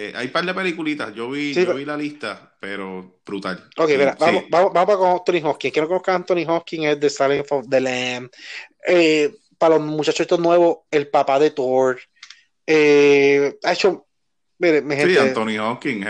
[0.00, 3.68] eh, hay un par de peliculitas, yo vi, yo vi la lista, pero brutal.
[3.76, 5.72] Ok, mira, vamos, vamos, vamos, con Anthony Hopkins.
[5.72, 8.30] Quiero que a Anthony Hopkins es de Silent of the Lamb.
[8.86, 11.98] Eh, para los muchachos estos nuevos, el papá de Thor.
[12.64, 14.06] Eh, ha hecho,
[14.58, 16.06] mire, mi gente, sí, Anthony Hopkins,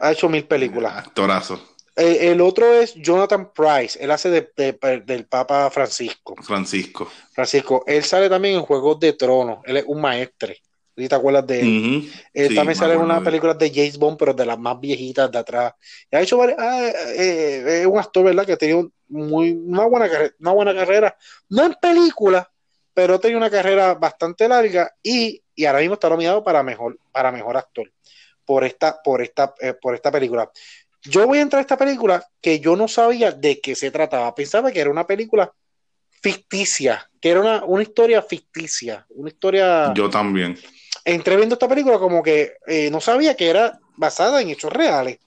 [0.00, 0.96] ha hecho mil películas.
[1.06, 1.76] Actorazo.
[1.96, 6.36] el otro es Jonathan Price, él hace de, del Papa Francisco.
[6.40, 7.12] Francisco.
[7.34, 10.62] Francisco, él sale también en Juegos de Tronos, él es un maestre
[11.08, 12.12] te acuerdas de él?
[12.32, 15.38] Él también sale en una película de James Bond, pero de las más viejitas de
[15.38, 15.74] atrás.
[16.10, 18.46] Y ha hecho ah, eh, es un actor, ¿verdad?
[18.46, 21.16] Que ha tenido muy, una, buena carrera, una buena carrera,
[21.48, 22.50] no en película,
[22.94, 26.98] pero ha tenido una carrera bastante larga y, y, ahora mismo está nominado para mejor,
[27.12, 27.90] para mejor actor
[28.44, 30.50] por esta, por esta, eh, por esta película.
[31.02, 34.34] Yo voy a entrar a esta película que yo no sabía de qué se trataba.
[34.34, 35.52] Pensaba que era una película
[36.20, 39.94] ficticia, que era una, una historia ficticia, una historia...
[39.94, 40.58] Yo también.
[41.04, 45.18] Entré viendo esta película como que eh, no sabía que era basada en hechos reales.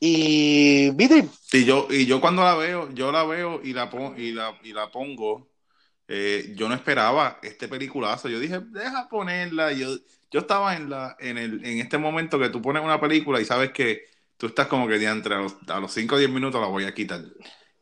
[0.00, 1.24] Y, ¿viste?
[1.52, 4.58] Y yo, y yo cuando la veo, yo la veo y la, pon- y la,
[4.62, 5.48] y la pongo,
[6.08, 8.28] eh, yo no esperaba este peliculazo.
[8.28, 9.72] Yo dije, deja ponerla.
[9.72, 9.88] Yo,
[10.30, 13.44] yo estaba en, la, en, el, en este momento que tú pones una película y
[13.46, 14.04] sabes que
[14.36, 16.84] tú estás como que diantre, a los, a los 5 o 10 minutos la voy
[16.84, 17.22] a quitar.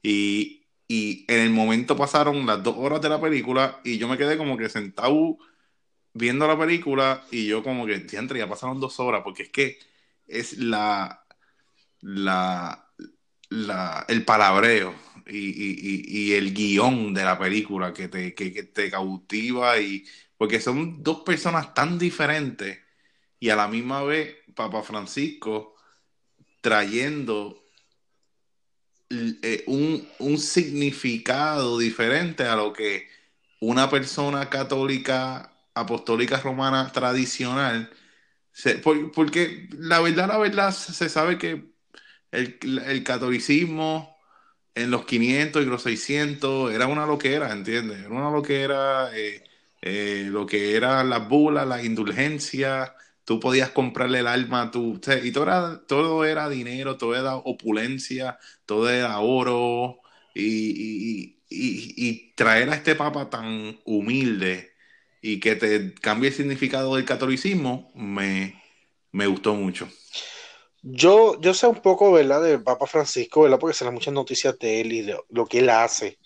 [0.03, 4.19] Y, y en el momento pasaron las dos horas de la película y yo me
[4.19, 5.39] quedé como que sentado
[6.15, 9.79] viendo la película y yo como que, diantre, ya pasaron dos horas porque es que
[10.29, 11.27] es la,
[12.03, 12.89] la,
[13.51, 14.95] la, el palabreo
[15.27, 20.05] y, y- y- el guion de la película que te, que, que te cautiva y
[20.37, 22.79] porque son dos personas tan diferentes
[23.41, 25.77] y a la misma vez Papa Francisco
[26.63, 27.63] trayendo
[29.11, 33.09] eh, un, un significado diferente a lo que
[33.61, 37.91] una persona católica apostólica romana tradicional
[39.15, 41.71] porque la verdad, la verdad, se sabe que
[42.33, 44.17] el, el catolicismo
[44.75, 48.01] en los 500 y los 600 era una loquera, ¿entiendes?
[48.01, 49.45] Era una loquera, eh,
[49.83, 52.93] eh, lo que eran las bulas, las indulgencias,
[53.25, 54.71] tú podías comprarle el alma
[55.03, 60.01] sea, y todo era, todo era dinero, todo era opulencia, todo era oro,
[60.35, 64.74] y- y- y traer a este papa tan humilde
[65.27, 68.63] y que te cambie el significado del catolicismo, me,
[69.11, 69.89] me gustó mucho.
[70.83, 73.59] Yo, yo sé un poco, ¿verdad?, del Papa Francisco, ¿verdad?
[73.59, 76.19] Porque se dan muchas noticias de él y de lo que él hace.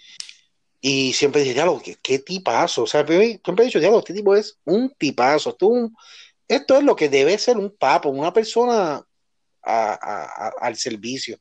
[0.81, 2.83] Y siempre dije, diablo, qué, qué tipazo.
[2.83, 5.51] O sea, siempre he dicho, diablo, este tipo es un tipazo.
[5.51, 5.97] Esto, es un-
[6.49, 8.97] esto es lo que debe ser un papa, una persona
[9.63, 11.39] a- a- a- al servicio.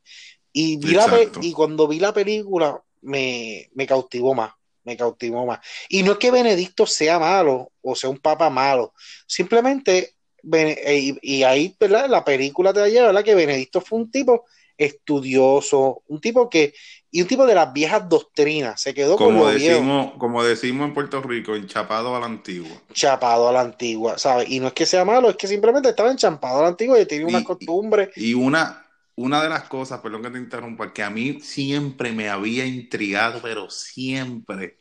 [0.54, 1.06] Y, vi la
[1.41, 4.52] y cuando vi la película, me, me cautivó más,
[4.88, 5.60] me cautivó más.
[5.89, 8.93] Y no es que Benedicto sea malo o sea un papa malo,
[9.28, 10.15] simplemente,
[10.54, 12.08] eh, y, y ahí, ¿verdad?
[12.10, 13.23] La película te lleva, ¿verdad?
[13.23, 14.45] Que Benedicto fue un tipo
[14.78, 16.73] estudioso, un tipo que,
[17.12, 20.88] y un tipo de las viejas doctrinas, se quedó con Como viejo, decimos, como decimos
[20.88, 22.69] en Puerto Rico, enchapado a la antigua.
[22.93, 24.50] chapado a la antigua, ¿sabes?
[24.50, 27.06] Y no es que sea malo, es que simplemente estaba enchampado a la antigua y
[27.06, 28.12] tenía una Y- costumbre.
[28.15, 28.86] Y una,
[29.17, 33.41] una de las cosas, perdón que te interrumpa, que a mí siempre me había intrigado,
[33.43, 34.80] pero siempre,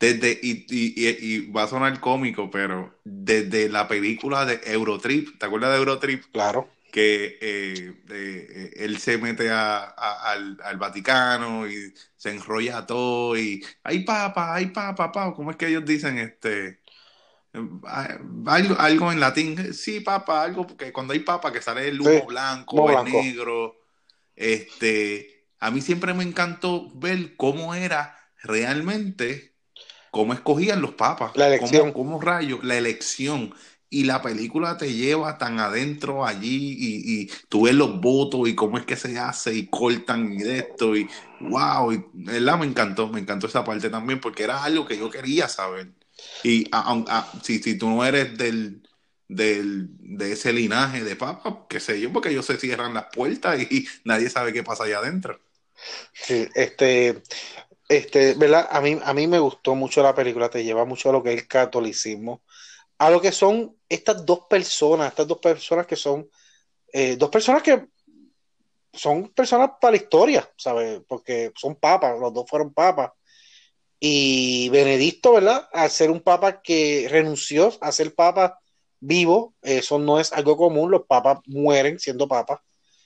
[0.00, 5.38] desde, y, y, y- y va a sonar cómico, pero desde la película de Eurotrip,
[5.38, 6.24] ¿te acuerdas de Eurotrip?
[6.32, 6.68] Claro.
[6.92, 12.84] que eh, eh, eh, él se mete a- a- al, al Vaticano y se enrolla
[12.86, 16.79] todo y hay papa, hay papa, papa, ¿cómo es que ellos dicen este?
[17.52, 22.10] Algo, algo en latín, sí, papa, algo, porque cuando hay papa que sale el humo
[22.10, 23.10] Sí, blanco, humo el blanco.
[23.12, 23.76] negro,
[24.36, 29.56] este, a mí siempre me encantó ver cómo era realmente,
[30.10, 31.90] cómo escogían los papas, La elección.
[31.90, 33.54] cómo, cómo rayos, la elección.
[33.90, 38.54] Y la película te lleva tan adentro allí y, y tú ves los votos y
[38.56, 41.10] cómo es que se hace y cortan y de esto y
[41.40, 42.58] wow, y, ¿verdad?
[42.58, 45.92] me encantó, me encantó esa parte también porque era algo que yo quería saber.
[46.42, 48.82] Y a- a- si, si tú no eres del,
[49.28, 53.60] del, de ese linaje de papa, qué sé yo, porque ellos se cierran las puertas
[53.70, 55.40] y nadie sabe qué pasa allá adentro.
[56.12, 57.22] Sí, este,
[57.88, 58.68] este, ¿verdad?
[58.70, 61.34] A mí, a mí me gustó mucho la película, te lleva mucho a lo que
[61.34, 62.42] es el catolicismo,
[62.98, 66.30] a lo que son estas dos personas, estas dos personas que son,
[66.92, 67.88] eh, dos personas que
[68.92, 71.00] son personas para la historia, ¿sabes?
[71.06, 73.12] Porque son papas, los dos fueron papas.
[74.00, 75.68] Y Benedicto, ¿verdad?
[75.72, 78.58] Al ser un papa que renunció a ser papa
[78.98, 82.60] vivo, eso no es algo común, los papas mueren siendo papas.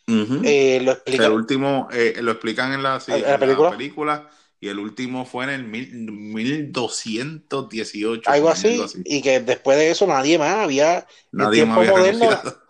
[0.07, 3.71] Eh, lo explica El último, eh, lo explican en la, sí, ¿En la en película?
[3.71, 4.29] película,
[4.61, 8.31] y el último fue en el mil, 1218.
[8.31, 12.63] algo así, y que después de eso nadie más había, Nadie había moderno, renunciado.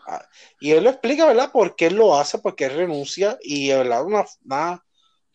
[0.61, 1.51] y él lo explica, ¿verdad?
[1.53, 4.84] Por qué él lo hace, por qué él renuncia, y verdad, una, una,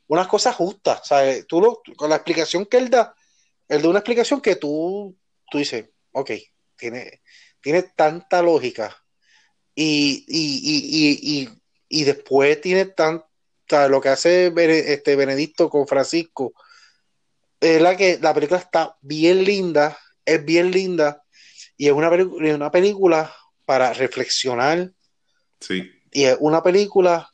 [0.09, 1.45] unas cosas justas, ¿sabes?
[1.47, 3.15] Tú lo, con la explicación que él da,
[3.67, 5.15] él da una explicación que tú,
[5.49, 6.31] tú dices, ok,
[6.75, 7.21] tiene,
[7.61, 8.95] tiene tanta lógica,
[9.75, 11.49] y, y, y,
[11.87, 14.51] y, después tiene tanta, lo que hace
[14.91, 16.53] este Benedicto con Francisco,
[17.59, 21.23] es la que la película está bien linda, es bien linda,
[21.77, 23.33] y es una, es una película
[23.63, 24.91] para reflexionar,
[25.61, 27.28] Sí, y es una película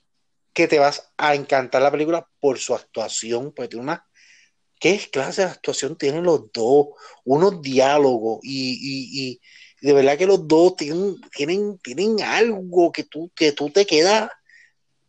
[0.56, 4.08] que te vas a encantar la película por su actuación, porque tiene una...
[4.80, 6.88] ¿Qué clase de actuación tienen los dos?
[7.26, 8.74] Unos diálogos y,
[9.32, 9.40] y-
[9.82, 13.86] y de verdad que los dos tienen, tienen, tienen algo que tú, que tú te
[13.86, 14.30] quedas,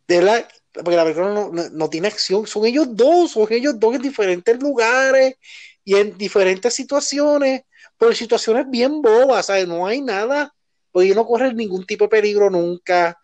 [0.07, 3.95] de verdad, porque la película no, no, tiene acción, son ellos dos, son ellos dos
[3.95, 5.35] en diferentes lugares
[5.83, 7.63] y en diferentes situaciones,
[7.97, 9.67] pero situaciones bien bobas, ¿sabes?
[9.67, 10.53] No hay nada,
[10.91, 13.17] porque ellos no corren ningún tipo de peligro nunca.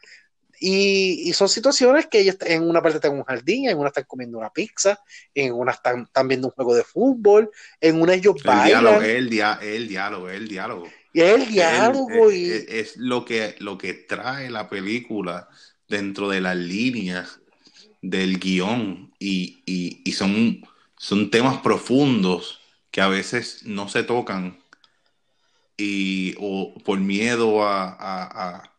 [0.60, 3.90] Y, y son situaciones que ellos en una parte están en un jardín, en una
[3.90, 5.00] están comiendo una pizza,
[5.34, 7.50] en una están, están viendo un juego de fútbol,
[7.82, 8.68] en una ellos El bailan.
[8.84, 10.88] diálogo, el, dia- el diálogo, el diálogo.
[11.14, 12.30] y es el diálogo.
[12.30, 15.50] El- y, es, es lo que, lo que trae la película
[15.88, 17.40] dentro de las líneas
[18.02, 20.62] del guion y, y- y son,
[20.98, 22.60] son temas profundos
[22.92, 24.60] que a veces no se tocan
[25.78, 28.73] y, o por miedo a, a- a-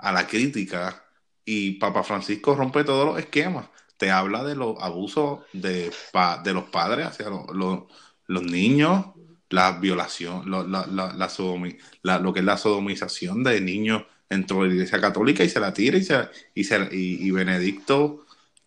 [0.00, 1.04] a la crítica
[1.44, 3.68] y Papa Francisco rompe todos los esquemas.
[3.96, 7.88] Te habla de los abusos de, pa- de los padres hacia lo- lo-
[8.26, 9.06] los niños,
[9.50, 11.28] la violación, la- la- la
[12.02, 15.60] la- lo que es la sodomización de niños dentro de la iglesia católica y se
[15.60, 18.26] la tira y, se, y, se- y Benedicto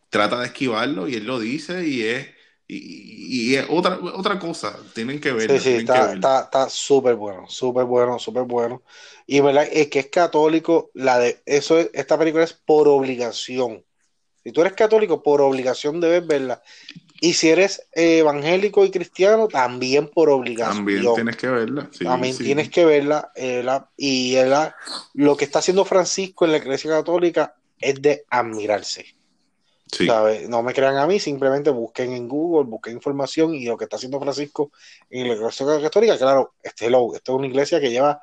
[0.10, 2.28] trata de esquivarlo y él lo dice y es,
[2.76, 4.78] y, otra, otra cosa.
[4.94, 5.60] Tienen que verlo.
[5.60, 8.84] Sí, sí, está, súper bueno, súper bueno, súper bueno.
[9.26, 13.84] Y verdad, es que es católico, la de eso es, esta película es por obligación.
[14.44, 16.62] Si tú eres católico, por obligación debes verla.
[17.22, 20.78] Y si eres eh, evangélico y cristiano, también por obligación.
[20.86, 21.90] También tienes que verla.
[21.92, 22.44] Sí, También sí.
[22.44, 23.32] tienes que verla.
[23.36, 24.76] eh, la- y la-
[25.14, 29.06] lo que está haciendo Francisco en la Iglesia Católica es de admirarse.
[30.50, 33.96] No me crean a mí, simplemente busquen en Google, busquen información y lo que está
[33.98, 34.72] haciendo Francisco
[35.10, 38.22] en la Iglesia Católica, claro, este, hello, esto es una iglesia que lleva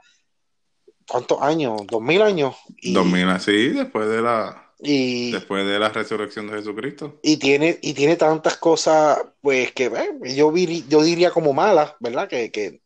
[1.08, 1.80] ¿cuántos años?
[1.86, 2.56] ¿Dos mil años?
[2.80, 7.18] Y, Domina, sí, después de la, y, después de la resurrección de Jesucristo.
[7.22, 11.94] y tiene, y tiene tantas cosas, pues que eh, yo, vi- yo diría como malas,
[12.00, 12.28] ¿verdad?
[12.28, 12.80] Que, que,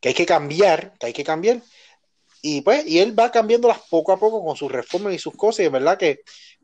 [0.00, 1.60] que hay que cambiar, que hay que cambiar.
[2.42, 5.60] Y pues, y él va cambiándolas poco a poco con sus reformas y sus cosas,
[5.60, 6.20] y es verdad que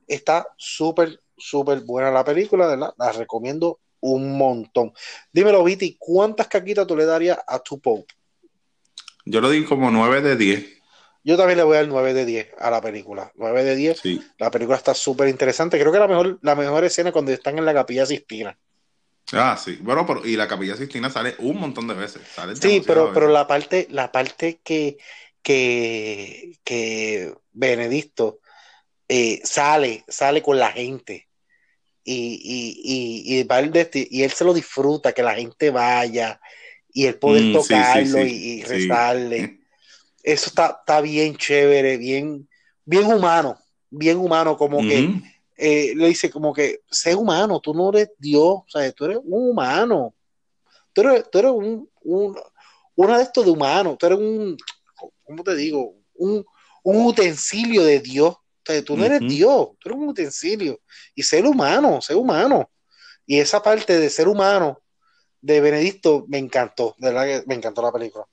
[0.06, 2.94] está súper, súper buena la película, ¿verdad?
[2.98, 4.92] La recomiendo un montón.
[5.32, 8.14] Dímelo, Viti, ¿cuántas caquitas tú le darías a tu Pope?
[9.24, 10.82] Yo lo di como 9 de 10.
[11.24, 13.30] Yo también le voy a dar 9 de 10 a la película.
[13.36, 14.00] 9 de 10.
[14.00, 14.20] Sí.
[14.38, 15.78] La película está súper interesante.
[15.78, 18.58] Creo que la mejor, la mejor escena es cuando están en la capilla Sistina.
[19.32, 19.78] Ah, sí.
[19.80, 22.22] Bueno, pero, y la Capilla Sistina sale un montón de veces.
[22.34, 24.98] Sale Sí, pero, pero la parte, la parte que,
[25.42, 28.40] que, que Benedicto
[29.14, 31.28] eh, sale, sale con la gente
[32.02, 35.70] y, y, y, y, va el de y él se lo disfruta, que la gente
[35.70, 36.40] vaya
[36.94, 39.58] y el poder Mm, sí, sí, tocarlo sí, y, rezarle.
[40.22, 42.48] Eso está, está bien chévere, bien,
[42.86, 43.58] bien humano,
[43.90, 45.06] bien humano, como que
[45.58, 48.94] eh, le dice como que sé humano, tú no eres Dios, ¿sabes?
[48.94, 50.14] tú eres un humano,
[50.94, 52.38] tú eres, tú eres un, un-
[52.94, 54.56] una de estos de humano, tú eres un,
[55.24, 55.96] ¿cómo te digo?
[56.14, 56.44] Un,
[56.82, 59.28] un utensilio de Dios, o sea, tú no eres Ujú.
[59.28, 60.80] Dios, tú eres un utensilio,
[61.14, 62.70] y ser humano, ser humano,
[63.26, 64.80] y esa parte de ser humano
[65.40, 68.24] de Benedicto me encantó, de verdad que me encantó la película.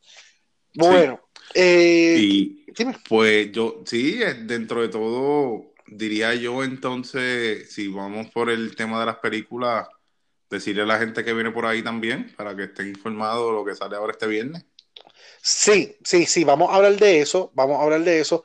[0.75, 1.19] Bueno,
[1.53, 2.65] eh, Y
[3.07, 8.99] pues yo, sí, eh, dentro de todo, diría yo entonces, si vamos por el tema
[8.99, 9.87] de las películas,
[10.49, 13.65] decirle a la gente que viene por ahí también, para que estén informados de lo
[13.65, 14.65] que sale ahora este viernes.
[15.41, 18.43] Sí, sí, sí, vamos a hablar de eso, vamos a hablar de eso.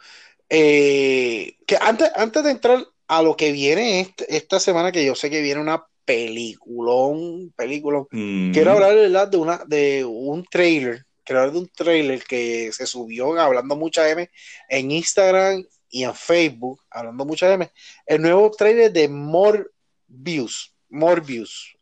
[0.48, 5.14] Eh, que antes, antes de entrar a lo que viene este- esta semana, que yo
[5.14, 8.52] sé que viene una peliculón, peliculón, Mm.
[8.52, 9.28] quiero hablar ¿verdad?
[9.28, 14.08] de una, de un trailer, quiero hablar de un trailer que se subió hablando mucha
[14.10, 14.30] M
[14.68, 17.70] en Instagram y en Facebook, hablando mucha M,
[18.06, 21.74] el nuevo trailer de Morbius, Morbius.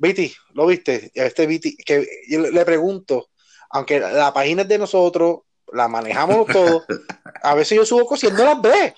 [0.00, 1.10] Viti, ¿lo viste?
[1.14, 3.30] Este Viti, que yo le le pregunto,
[3.70, 5.40] aunque la página es de nosotros,
[5.72, 6.84] la manejamos todos,
[7.42, 8.94] a veces yo subo no las ve.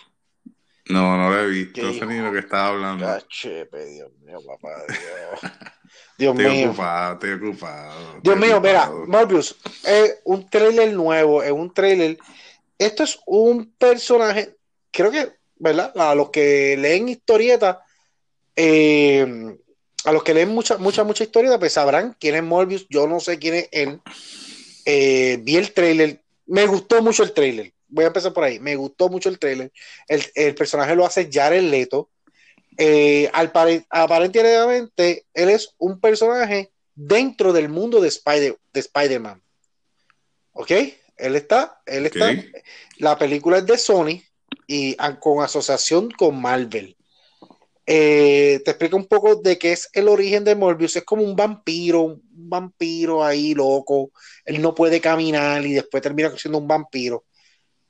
[0.87, 3.07] No, no lo he visto, no sé ni lo que estaba hablando.
[3.07, 5.53] Cachepe, Dios mío, papá, Dios.
[6.19, 6.69] Dios Estoy mío.
[6.69, 8.21] ocupado, estoy ocupado.
[8.23, 8.91] Dios estoy mío, mira.
[9.07, 12.19] Morbius, es un trailer nuevo, es un trailer.
[12.77, 14.57] Esto es un personaje,
[14.91, 15.93] creo que, ¿verdad?
[15.97, 17.77] A los que leen historietas,
[18.57, 19.57] eh,
[20.05, 22.87] a los que leen mucha, mucha, mucha historieta, pues sabrán quién es Morbius.
[22.89, 24.01] Yo no sé quién es él.
[24.85, 27.73] Eh, vi el trailer, me gustó mucho el trailer.
[27.89, 28.59] Voy a empezar por ahí.
[28.59, 29.73] Me gustó mucho el trailer.
[30.09, 32.11] El, el personaje lo hace Jared Leto.
[32.77, 39.43] Eh, al pare- aparentemente, él es un personaje dentro del mundo de, Spider, de Spider-Man.
[40.53, 40.71] ¿Ok?
[41.17, 42.33] Él está, él está.
[42.99, 44.23] La película es de Sony
[44.67, 46.97] y con asociación con Marvel.
[47.93, 50.95] Eh, te explico un poco de qué es el origen de Morbius.
[50.95, 54.13] Es como un vampiro, un vampiro ahí loco.
[54.45, 57.25] Él no puede caminar y después termina siendo un vampiro.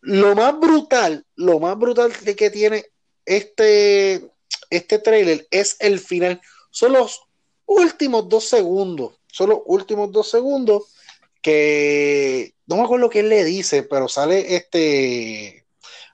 [0.01, 2.87] Lo más brutal, lo más brutal que tiene
[3.27, 4.27] este,
[4.71, 6.41] este trailer es el final.
[6.71, 7.21] Son los
[7.67, 9.21] últimos dos segundos.
[9.27, 10.95] Son los últimos dos segundos
[11.43, 15.67] que no me acuerdo qué él le dice, pero sale este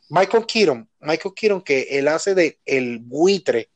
[0.09, 3.70] Michael Keaton, Michael Keaton que él hace de el buitre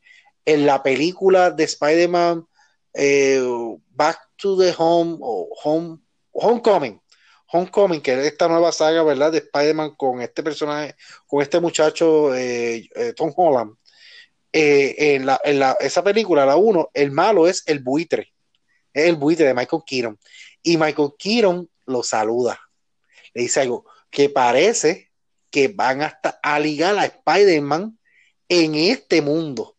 [0.53, 2.45] en la película de Spider-Man
[2.95, 3.41] eh,
[3.91, 5.99] Back to the Home o Home
[6.33, 7.01] Homecoming.
[7.53, 9.33] Homecoming, que es esta nueva saga, ¿verdad?
[9.33, 10.95] De Spider-Man con este personaje,
[11.27, 13.75] con este muchacho eh, eh, Tom Holland.
[14.53, 18.33] en, la, en la, esa película, la 1, el malo es el buitre.
[18.93, 20.19] Es el buitre de Michael Keaton.
[20.63, 22.59] Y Michael Keaton lo saluda.
[23.35, 25.11] Le dice algo que parece
[25.51, 27.99] que van hasta a ligar a Spider-Man
[28.49, 29.77] en este mundo.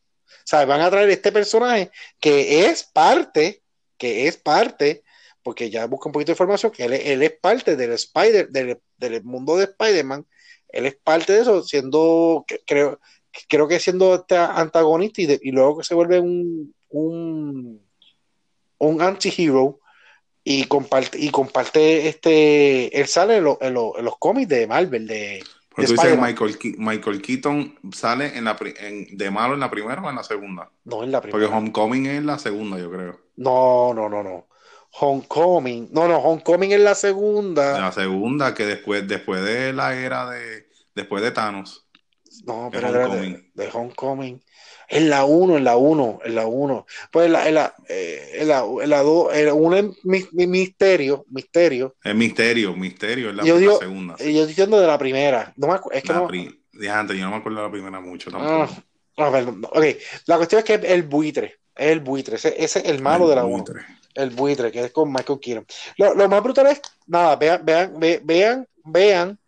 [0.51, 3.63] Sea, van a traer este personaje que es parte,
[3.97, 5.01] que es parte,
[5.43, 9.55] porque ya busca un poquito de información, que él, es parte del Spider, del, mundo
[9.55, 10.27] de Spider-Man.
[10.67, 12.99] Él es parte de eso, siendo, creo,
[13.47, 17.81] creo que siendo este antagonista y, luego que se vuelve un, un,
[18.79, 19.79] un anti-hero
[20.43, 25.41] y comparte, y comparte este, él sale en, los cómics de Marvel, de...
[25.75, 30.01] Pero tú dices Michael, Michael Keaton sale en la, en, de malo en la primera
[30.01, 30.69] o en la segunda.
[30.83, 31.47] No, en la primera.
[31.47, 33.21] Porque Homecoming es la segunda, yo creo.
[33.37, 34.47] No, no, no, no.
[34.99, 35.89] Homecoming.
[35.91, 37.79] No, no, Homecoming es la segunda.
[37.79, 40.67] La segunda, que después, después de la era de.
[40.93, 41.87] Después de Thanos.
[42.45, 44.41] No, pero de, de, Homecoming.
[44.93, 46.85] En la 1, en la 1, en la 1.
[47.11, 51.25] Pues en la, en la, eh, en la, en la 2, una es mi, misterio,
[51.29, 51.95] misterio.
[52.03, 54.17] Es misterio, misterio, es la, yo digo, segunda.
[54.17, 55.53] Yo estoy diciendo de la primera.
[55.55, 58.53] No me es que no, pri, yo no me acuerdo de la primera mucho tampoco.
[58.53, 58.83] Ah,
[59.17, 59.65] no, perdón.
[59.71, 59.85] Ok,
[60.25, 63.23] la cuestión es que es el buitre, es el buitre, ese, ese es el malo
[63.23, 63.63] el de la 1.
[64.13, 65.65] El buitre, que es con Michael Keaton.
[65.95, 69.39] Lo, lo más brutal es, nada, vean, vean, vean, vean,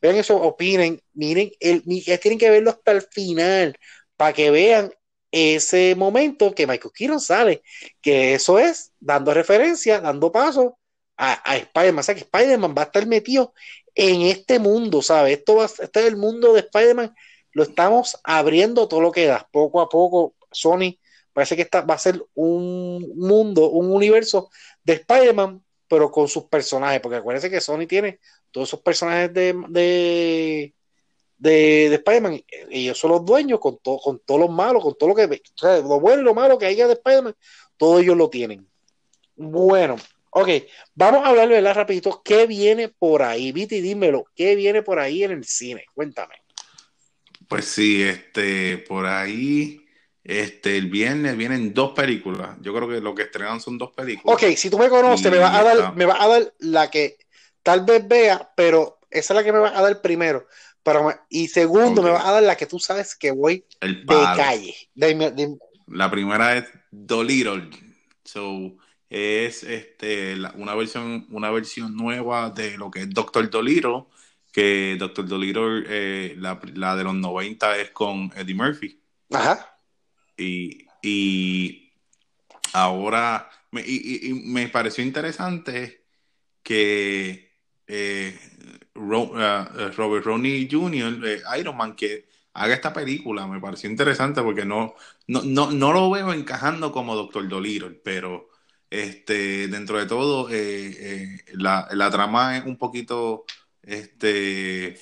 [0.00, 3.76] vean eso, opinen, miren, el, tienen que verlo hasta el final
[4.16, 4.92] para que vean
[5.30, 7.62] ese momento que Michael Keaton sale,
[8.00, 10.78] que eso es dando referencia, dando paso
[11.16, 12.00] a, a Spider-Man.
[12.00, 13.52] O sea, que Spider-Man va a estar metido
[13.94, 15.38] en este mundo, ¿sabes?
[15.38, 17.14] Esto va, este es el mundo de Spider-Man,
[17.52, 20.34] lo estamos abriendo todo lo que da, poco a poco.
[20.52, 20.98] Sony
[21.32, 24.50] parece que esta va a ser un mundo, un universo
[24.84, 29.54] de Spider-Man, pero con sus personajes, porque acuérdense que Sony tiene todos esos personajes de,
[29.68, 30.74] de,
[31.38, 35.14] de Spider-Man, ellos son los dueños con, todo con todos los malos, con todo lo
[35.14, 37.34] que, o sea, lo bueno y lo malo que haya de Spider-Man,
[37.76, 38.66] todos ellos lo tienen.
[39.36, 39.96] Bueno,
[40.30, 40.48] ok,
[40.94, 41.74] vamos a hablar, ¿verdad?
[41.74, 43.52] Rapidito, ¿qué viene por ahí?
[43.52, 45.84] Viti, dímelo, ¿qué viene por ahí en el cine?
[45.94, 46.36] Cuéntame.
[47.48, 49.86] Pues sí, este, por ahí,
[50.24, 52.56] este, el viernes vienen dos películas.
[52.60, 54.34] Yo creo que lo que estrenan son dos películas.
[54.34, 57.18] Ok, si tú me conoces, me vas a dar, me va a dar la que
[57.62, 60.46] tal vez vea, pero esa es la que me va a dar primero
[61.28, 64.74] y segundo, me va a dar la que tú sabes que voy de calle.
[65.86, 67.70] La primera es Dolittle.
[68.24, 68.76] So,
[69.08, 74.04] es este, una, versión, una versión nueva de lo que es Doctor Dolittle,
[74.52, 79.00] que Doctor Dolittle, eh, la, de los 90 es con Eddie Murphy.
[79.32, 79.78] Ajá.
[80.36, 81.92] Y, y
[82.72, 86.04] ahora me, y, me pareció interesante
[86.62, 87.52] que
[87.86, 88.38] eh,
[88.96, 93.46] eh, Robert Ronnie Jr., eh, Iron Man, que haga esta película.
[93.46, 94.94] Me pareció interesante porque no,
[95.28, 98.48] no, no, lo veo encajando como Doctor Dolittle, pero
[98.90, 100.48] este, dentro de todo,
[101.54, 103.44] la, la, trama es un poquito
[103.82, 104.98] este,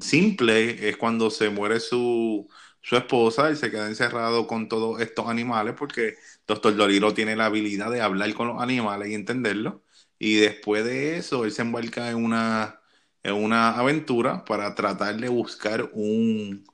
[0.00, 0.88] simple.
[0.88, 2.48] Es cuando se muere su,
[2.88, 6.14] su esposa y se queda encerrado con todos estos animales porque
[6.46, 9.82] Doctor Dolittle tiene la habilidad de hablar con los animales y entenderlo.
[10.18, 12.80] Y después de eso, él se embarca en una
[13.22, 16.64] en una aventura para tratar de buscar un,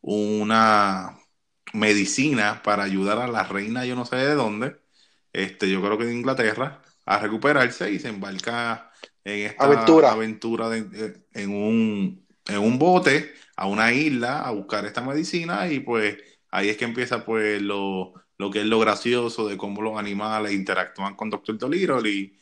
[0.00, 1.18] una
[1.72, 4.80] medicina para ayudar a la reina, yo no sé de dónde,
[5.32, 8.92] este, yo creo que de Inglaterra, a recuperarse y se embarca
[9.24, 15.02] en esta aventura, aventura en, un, en un bote a una isla a buscar esta
[15.02, 16.18] medicina y pues
[16.50, 20.52] ahí es que empieza pues lo, lo que es lo gracioso de cómo los animales
[20.52, 22.38] interactúan con Doctor Dolittle y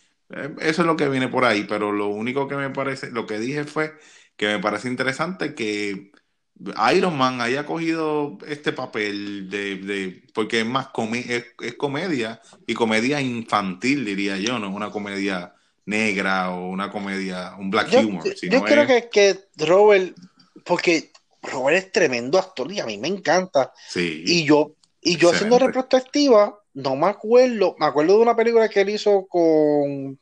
[0.60, 3.38] eso es lo que viene por ahí, pero lo único que me parece, lo que
[3.38, 3.94] dije fue
[4.36, 6.12] que me parece interesante que
[6.94, 10.88] Iron Man haya cogido este papel de, porque es más
[11.26, 15.54] es, comedia y comedia infantil diría yo, no es una comedia
[15.86, 18.24] negra o una comedia, un black humor.
[18.42, 20.16] Yo, creo que, que Robert,
[20.64, 21.10] porque
[21.42, 23.72] Robert es tremendo actor y a mí me encanta.
[23.88, 24.22] Sí.
[24.26, 28.80] Y yo, y yo haciendo retrospectiva, no me acuerdo, me acuerdo de una película que
[28.80, 30.18] él hizo con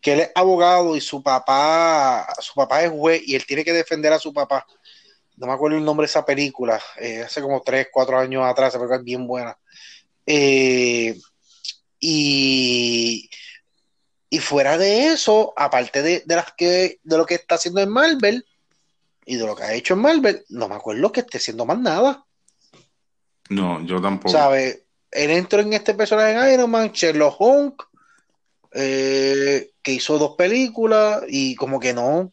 [0.00, 3.72] que él es abogado y su papá, su papá es juez y él tiene que
[3.72, 4.64] defender a su papá.
[5.36, 8.68] no me acuerdo el nombre de esa película, eh, hace como 3, 4 años atrás,
[8.68, 9.58] esa película es bien buena.
[10.24, 11.18] Eh,
[11.98, 13.28] y,
[14.30, 17.90] y fuera de eso, aparte de, de, las que, de lo que está haciendo en
[17.90, 18.44] Marvel
[19.24, 21.78] y de lo que ha hecho en Marvel, no me acuerdo que esté haciendo más
[21.78, 22.24] nada.
[23.48, 24.30] No, yo tampoco.
[24.30, 24.85] ¿Sabes?
[25.10, 27.74] Él entró en este personaje en Iron Man, Sherlock Holmes,
[28.72, 32.32] eh, que hizo dos películas y como que no,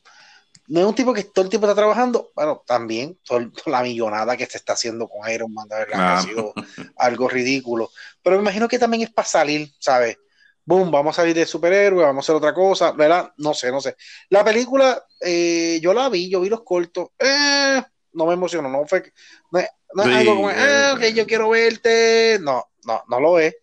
[0.67, 2.31] no es un tipo que todo el tiempo está trabajando.
[2.35, 6.17] Bueno, también toda la millonada que se está haciendo con Iron Man, de verdad, ah.
[6.17, 6.53] ha sido
[6.97, 7.91] algo ridículo.
[8.21, 10.17] Pero me imagino que también es para salir, ¿sabes?
[10.65, 13.33] Boom, vamos a salir de superhéroe, vamos a hacer otra cosa, ¿verdad?
[13.37, 13.97] No sé, no sé.
[14.29, 18.85] La película, eh, yo la vi, yo vi los cortos, eh, no me emocionó, no
[18.85, 19.11] fue,
[19.51, 19.59] no,
[19.95, 23.55] no es algo como, ah, ok, yo quiero verte, no, no, no lo es.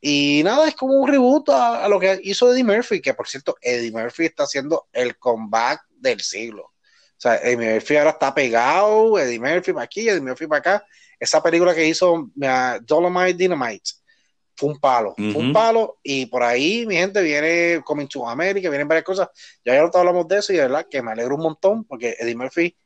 [0.00, 3.56] Y nada, es como un reboot a, lo que hizo Eddie Murphy, que por cierto,
[3.60, 6.62] Eddie Murphy está haciendo el comeback del siglo.
[6.62, 10.86] O sea, Eddie Murphy ahora está pegado, Eddie Murphy para aquí, Eddie Murphy para acá.
[11.18, 12.30] Esa película que hizo uh,
[12.82, 13.90] Dolomite Dynamite
[14.54, 15.98] fue un palo, fue un palo.
[16.02, 19.28] Y por ahí, mi gente, viene Coming to America, vienen varias cosas.
[19.64, 22.36] Ya ya hablamos de eso y de verdad que me alegro un montón porque Eddie
[22.36, 22.76] Murphy,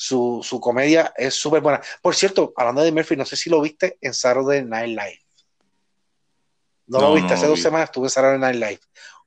[0.00, 1.80] su, su comedia es súper buena.
[2.00, 5.20] Por cierto, hablando de Murphy, no sé si lo viste en Saturday Night Live.
[6.86, 8.80] No, lo viste, hace dos semanas estuve en Saturday Night Live.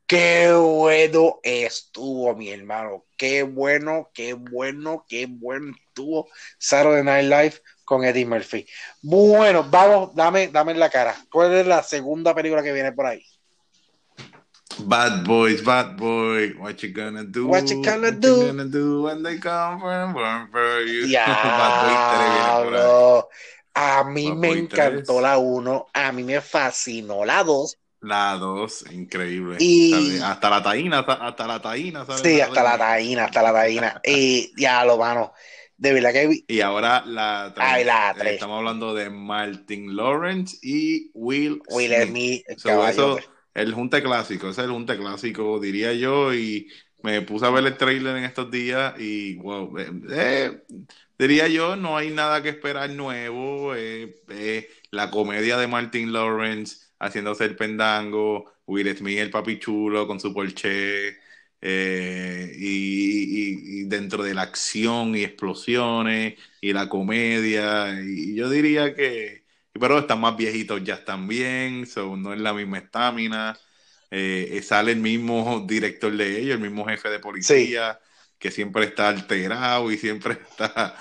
[0.07, 3.03] Qué bueno estuvo, mi hermano.
[3.17, 8.65] Qué bueno, qué bueno, qué bueno estuvo Saturday Night Live con Eddie Murphy.
[9.01, 11.17] Bueno, vamos, dame, dame la cara.
[11.29, 13.21] ¿Cuál es la segunda película que viene por ahí?
[14.81, 17.47] Bad Boys, Bad Boy, what you gonna do?
[17.47, 18.37] What you gonna do?
[18.37, 21.11] What you gonna do when they come from for you?
[21.15, 23.21] Bad Boy
[23.73, 27.77] a mí me encantó la 1, a mí me fascinó la 2.
[28.01, 29.57] La 2, increíble.
[29.59, 30.19] Y...
[30.19, 32.05] Hasta la taína, hasta, la taína.
[32.21, 34.01] Sí, hasta la taína, hasta la taína.
[34.03, 35.33] y ya lo mano.
[35.77, 36.43] De verdad que.
[36.47, 37.67] Y ahora la 3.
[37.69, 38.33] Ay, la 3.
[38.33, 42.43] Estamos hablando de Martin Lawrence y Will Will Smith.
[42.47, 43.19] eso,
[43.53, 46.33] el junte clásico, ese es el junte clásico, diría yo.
[46.33, 46.69] Y
[47.03, 50.61] me puse a ver el trailer en estos días y wow, eh, eh
[51.17, 53.75] diría yo, no hay nada que esperar nuevo.
[53.75, 60.07] Eh, eh, la comedia de Martin Lawrence haciéndose el pendango, Will Smith el papi chulo
[60.07, 61.17] con su Porsche,
[62.57, 69.40] y, dentro de la acción y explosiones y la comedia, y, yo diría que,
[69.79, 71.85] pero están más viejitos ya están bien,
[72.17, 73.57] no es la misma estamina.
[74.63, 77.99] sale el mismo director de ellos, el mismo jefe de policía,
[78.37, 80.95] que siempre está alterado y siempre está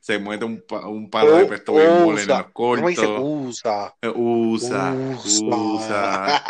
[0.00, 3.06] se muete un, un palo de pesto en los cortos.
[3.20, 3.94] Usa.
[4.14, 4.94] Usa.
[4.94, 6.44] Usa.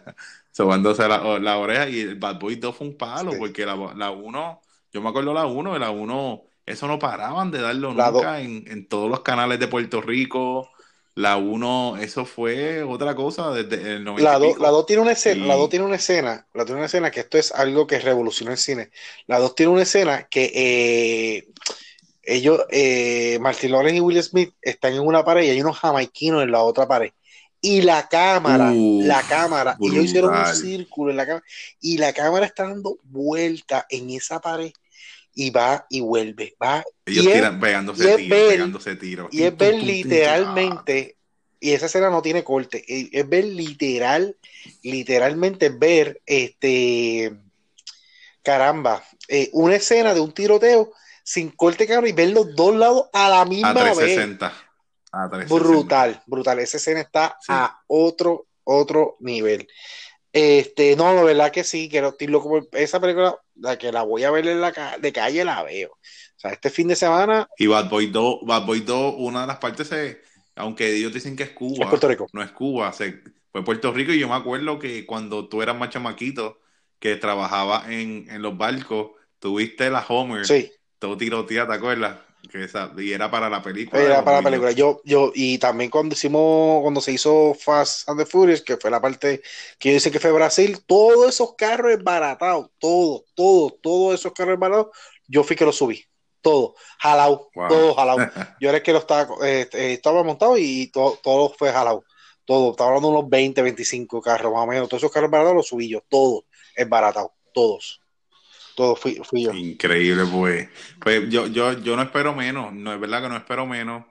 [0.52, 4.60] Sobándose la, la, oreja y el Bad Boy 2 fue un palo, porque la 1,
[4.92, 8.88] yo me acuerdo la 1, la 1, eso no paraban de darlo nunca en, en,
[8.88, 10.68] todos los canales de Puerto Rico.
[11.14, 15.56] La 1, eso fue otra cosa desde el 90 La 2 tiene una escena, la
[15.56, 18.58] 2 tiene una escena, la tiene una escena que esto es algo que revolucionó el
[18.58, 18.90] cine.
[19.26, 21.48] La 2 tiene una escena que eh,
[22.22, 26.42] ellos, eh, Martin Lawrence y Will Smith están en una pared y hay unos jamaiquinos
[26.42, 27.10] en la otra pared.
[27.60, 31.44] Y la cámara, la cámara, y ellos hicieron un círculo en la cámara,
[31.80, 34.72] y la cámara está dando vuelta en esa pared
[35.34, 36.84] y va y vuelve, va.
[37.06, 39.28] Ellos y tiran, pegándose, tiros, pegándose tiros.
[39.32, 41.16] Y es ver literalmente,
[41.58, 44.36] y esa escena no tiene corte, es ver literal,
[44.82, 47.32] literalmente ver este,
[48.42, 53.08] caramba, eh, una escena de un tiroteo sin corte, cabrón, y ver los dos lados
[53.12, 54.48] a la misma a 360.
[54.48, 54.56] vez.
[55.12, 55.54] A 360.
[55.54, 56.58] Brutal, brutal.
[56.58, 59.68] Esa escena está a otro, otro nivel.
[60.32, 64.24] Este, no, la verdad que sí, que estoy loco esa película, la que la voy
[64.24, 65.90] a ver en la de calle, la veo.
[65.90, 67.48] O sea, este fin de semana.
[67.58, 70.18] Y Bad Boy 2, Bad Boy 2, una de las partes es,
[70.56, 72.26] aunque ellos dicen que es Cuba, es Puerto Rico.
[72.32, 75.76] no es Cuba, se, fue Puerto Rico y yo me acuerdo que cuando tú eras
[75.76, 76.60] más chamaquito,
[76.98, 80.46] que trabajaba en, en los barcos, tuviste la Homer.
[80.46, 82.20] Sí todo tiroteado, ¿te acuerdas?
[82.48, 84.02] Que esa, y era para la película.
[84.02, 84.72] Era para la película.
[84.72, 88.90] Yo, yo, y también cuando hicimos, cuando se hizo Fast and the Furious, que fue
[88.90, 89.42] la parte
[89.78, 94.54] que yo dice que fue Brasil, todos esos carros embaratados, todo, todo, todos esos carros
[94.54, 94.88] embaratados,
[95.28, 96.04] yo fui que los subí.
[96.40, 98.18] Todo, jalado, todo jalado.
[98.60, 102.04] Yo era el que lo estaba, eh, eh, estaba montado y todo, todo fue jalado.
[102.46, 104.88] Todo, estaba hablando de unos 20, 25 carros más o menos.
[104.88, 107.99] Todos esos carros embaratados los subí yo, todos embaratados, todos
[108.74, 109.52] todo fui, yo.
[109.52, 110.68] Increíble, pues.
[111.00, 114.04] Pues yo, yo, yo no espero menos, no es verdad que no espero menos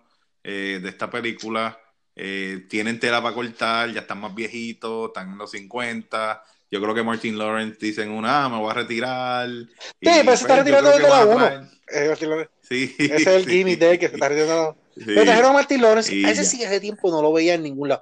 [0.43, 1.79] eh, de esta película.
[2.15, 6.43] Eh, tienen tela para cortar, ya están más viejitos, están en los 50.
[6.71, 9.49] Yo creo que Martin Lawrence dice en una, ah, me voy a retirar.
[9.49, 9.69] Sí,
[10.01, 11.69] pero se está pues, retirando desde la 1.
[12.61, 13.51] Sí, Ese es el sí.
[13.51, 14.77] gimmick de que se está riendo.
[14.99, 15.05] Sí.
[15.05, 16.25] Pero trajeron a Martin Lawrence.
[16.25, 18.01] a ese sí, hace tiempo no lo veía en ningún lado.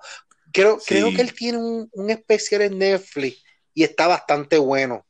[0.52, 3.44] Creo, creo que él tiene un, un, especial en Netflix
[3.76, 5.06] y está bastante bueno.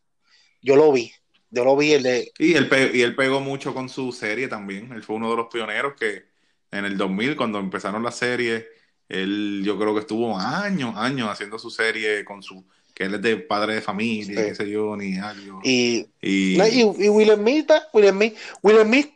[0.61, 1.13] Yo lo vi.
[1.49, 2.31] Yo lo vi el de...
[2.37, 4.91] Y él, y él pegó mucho con su serie también.
[4.91, 6.25] Él fue uno de los pioneros que
[6.71, 8.67] en el 2000, cuando empezaron la serie,
[9.07, 12.65] él yo creo que estuvo años, años haciendo su serie con su
[12.97, 15.59] que él es de padre de familia, qué sé yo, ni algo.
[15.63, 19.13] Y, y, y, y Will Smith, Will Smith, Will Smith,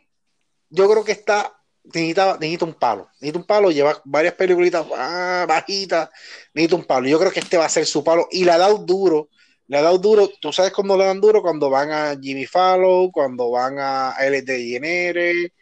[0.70, 1.52] yo creo que está,
[1.82, 6.10] necesita, necesita un palo, necesita un palo, lleva varias películas ah, bajitas,
[6.54, 7.08] necesita un palo.
[7.08, 9.30] Yo creo que este va a ser su palo y le ha dado duro,
[9.72, 13.10] le ha dado duro, tú sabes cuándo le dan duro, cuando van a Jimmy Fallon,
[13.10, 15.54] cuando van a L de Jenere.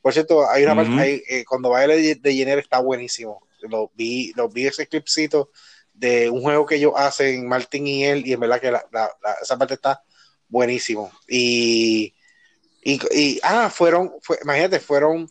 [0.00, 3.46] Por cierto, hay una parte, ahí, eh, cuando va a L de Jenere está buenísimo.
[3.60, 5.50] Lo vi, lo vi ese clipcito
[5.94, 9.08] de un juego que ellos hacen, Martín y él, y en verdad que la, la,
[9.40, 10.02] esa parte está
[10.48, 11.12] buenísimo.
[11.28, 12.12] Y,
[12.82, 15.30] y, y ah, fueron, fue, imagínate, fueron,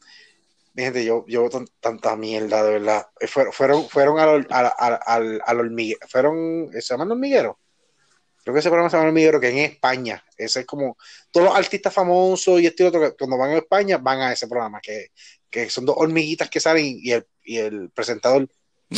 [0.73, 1.49] fíjate, yo, yo
[1.82, 3.07] tanta mierda, de verdad.
[3.27, 4.71] Fueron, fueron, fueron al, al,
[5.05, 7.59] al, al hormiguero, fueron, ¿se llaman hormiguero?
[8.44, 10.98] Creo que ese programa se llama hormiguero, que en España, ese es como,
[11.32, 14.48] todos los artistas famosos y este otro, que cuando van a España, van a ese
[14.48, 15.08] programa, que,
[15.50, 18.48] que son dos hormiguitas que salen y el, y el presentador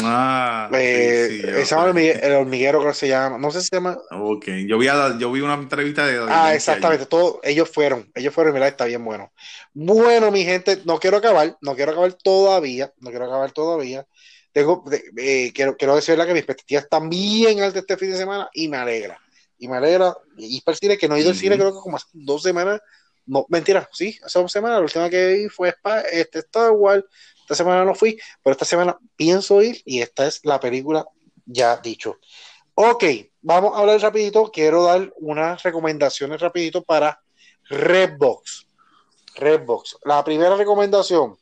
[0.01, 3.37] Ah, eh, sí, sí, se llama el hormiguero, creo que se llama.
[3.37, 3.97] No sé si se llama.
[4.11, 6.19] Ok, yo vi, a, yo vi una entrevista de.
[6.29, 7.05] Ah, exactamente.
[7.05, 8.09] Todos ellos fueron.
[8.15, 9.31] Ellos fueron y mira, está bien bueno.
[9.73, 11.57] Bueno, mi gente, no quiero acabar.
[11.61, 12.91] No quiero acabar todavía.
[12.99, 14.05] No quiero acabar todavía.
[14.51, 14.83] Tengo,
[15.17, 18.67] eh, quiero, quiero decir que mis expectativas están bien altas este fin de semana y
[18.67, 19.19] me alegra.
[19.57, 20.15] Y me alegra.
[20.37, 22.81] Y percibe que no he ido al cine, creo que como hace dos semanas.
[23.25, 24.77] No, mentira, sí, hace dos semanas.
[24.77, 25.73] La última que vi fue
[26.11, 27.05] este, Star Wars
[27.43, 31.05] esta semana no fui, pero esta semana pienso ir y esta es la película
[31.45, 32.19] ya dicho.
[32.73, 33.03] Ok,
[33.41, 34.49] vamos a hablar rapidito.
[34.49, 37.21] Quiero dar unas recomendaciones rapidito para
[37.69, 38.67] Redbox.
[39.35, 39.97] Redbox.
[40.05, 41.37] La primera recomendación.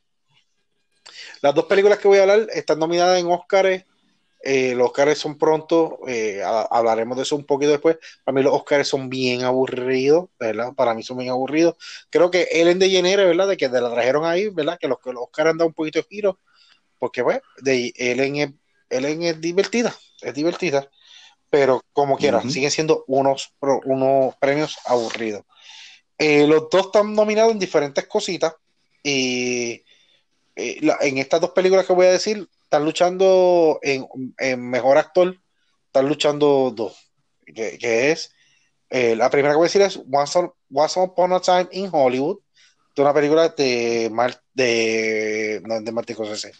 [1.42, 3.86] Las dos películas que voy a hablar están nominadas en Oscars
[4.44, 7.98] eh, los Oscars son pronto, eh, hablaremos de eso un poquito después.
[8.24, 10.74] Para mí los Oscars son bien aburridos, ¿verdad?
[10.74, 11.76] Para mí son bien aburridos.
[12.10, 13.48] Creo que Ellen DeGeneres, ¿verdad?
[13.48, 14.80] De que te la trajeron ahí, ¿verdad?
[14.80, 16.40] Que los, que los Oscars han dado un poquito de giro,
[16.98, 18.52] porque, pues, de, Ellen, es,
[18.90, 20.90] Ellen es divertida, es divertida,
[21.50, 25.44] pero como quiera, siguen siendo unos, unos premios aburridos.
[26.18, 28.54] Eh, los dos están nominados en diferentes cositas
[29.04, 29.84] y
[30.56, 35.36] en estas dos películas que voy a decir, están luchando en, mejor actor,
[35.88, 37.12] están luchando dos,
[37.46, 38.34] que, es,
[38.90, 41.90] eh, la primera que voy a decir es Once, on, Once Upon a Time in
[41.92, 42.40] Hollywood,
[42.96, 44.10] de una película de,
[44.54, 46.54] de, no, de Martín Scorsese,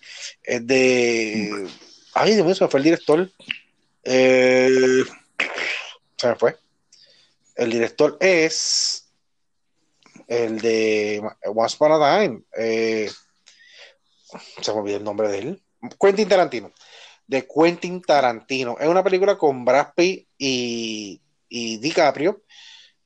[0.44, 1.70] es de,
[2.14, 3.32] ay Dios mío, se me fue el director,
[4.04, 5.04] eh,
[6.18, 6.58] se me fue,
[7.56, 9.10] el director es
[10.28, 13.10] el de Once Upon a Time, eh,
[14.62, 15.64] se me olvidó el nombre de él.
[16.00, 16.72] Quentin Tarantino.
[17.28, 18.78] De Quentin Tarantino.
[18.80, 22.42] Es una película con Brad Pitt y, y DiCaprio.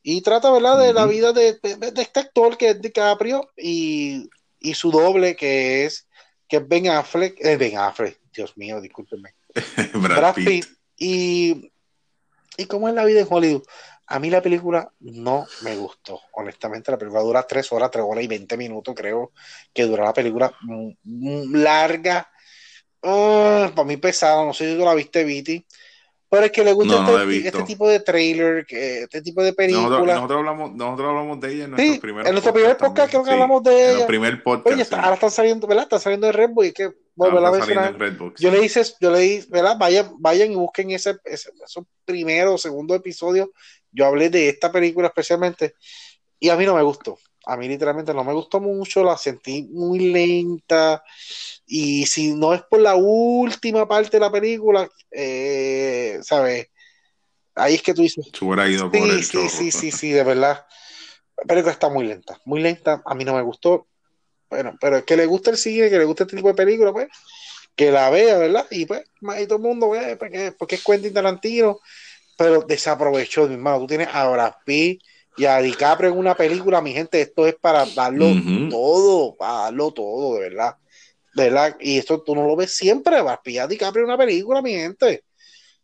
[0.02, 4.74] Y trata, ¿verdad?, de la vida de, de, este actor que es DiCaprio y, y
[4.76, 6.08] su doble que es,
[6.48, 7.44] que es Ben Affleck.
[7.44, 9.34] Eh, ben Affleck, Dios mío, discúlpenme.
[9.94, 10.48] Brad, Brad Pitt.
[10.48, 10.66] Pitt.
[10.98, 11.72] Y,
[12.58, 13.64] y cómo es la vida en Hollywood.
[14.08, 16.92] A mí la película no me gustó, honestamente.
[16.92, 19.32] La película dura tres horas, tres horas y veinte minutos, creo
[19.74, 20.54] que dura la película
[21.04, 22.30] larga,
[23.06, 25.66] uh, para mí pesado, no sé si tú la viste, Viti.
[26.28, 29.44] Pero es que le gusta no, este, no este, tipo de trailer, que, este tipo
[29.44, 29.84] de película.
[29.84, 33.10] Nosotros, nosotros, hablamos, nosotros hablamos de ella en nuestro sí, primer En nuestro primer podcast
[33.10, 33.92] creo que sí, hablamos de ella.
[33.94, 34.74] En el primer podcast.
[34.74, 35.02] Oye, está, sí.
[35.04, 35.84] ahora están saliendo, ¿verdad?
[35.84, 37.98] Están saliendo de Redbook y que volver a mencionar.
[38.38, 39.78] Yo le hice, yo le hice, ¿verdad?
[39.78, 43.50] Vayan, vayan y busquen ese, ese, esos primeros o segundo episodios.
[43.92, 45.76] Yo hablé de esta película especialmente
[46.40, 47.18] y a mí no me gustó.
[47.46, 51.04] A mí literalmente no me gustó mucho, la sentí muy lenta
[51.68, 56.70] y si no es por la última parte de la película, eh, ¿sabes?
[57.56, 58.26] Ahí es que tú dices.
[58.34, 60.66] Se hubiera ido sí, por el sí, sí, sí, sí, de verdad.
[61.48, 63.02] Película está muy lenta, muy lenta.
[63.06, 63.88] A mí no me gustó.
[64.50, 66.92] Bueno, pero es que le gusta el cine, que le gusta este tipo de película,
[66.92, 67.08] pues,
[67.76, 68.68] que la vea, ¿verdad?
[68.72, 69.04] Y pues,
[69.40, 71.80] y todo el mundo ve, porque, porque es Quentin Tarantino,
[72.38, 73.80] pero desaprovechó, mi hermano.
[73.80, 75.02] Tú tienes a Brad Pitt
[75.38, 78.70] y a DiCaprio en una película, mi gente, esto es para darlo uh -huh.
[78.70, 80.76] todo, para darlo todo, de verdad.
[81.36, 81.76] ¿verdad?
[81.80, 85.26] Y esto tú no lo ves siempre, vas a pillar DiCaprio una película, mi gente.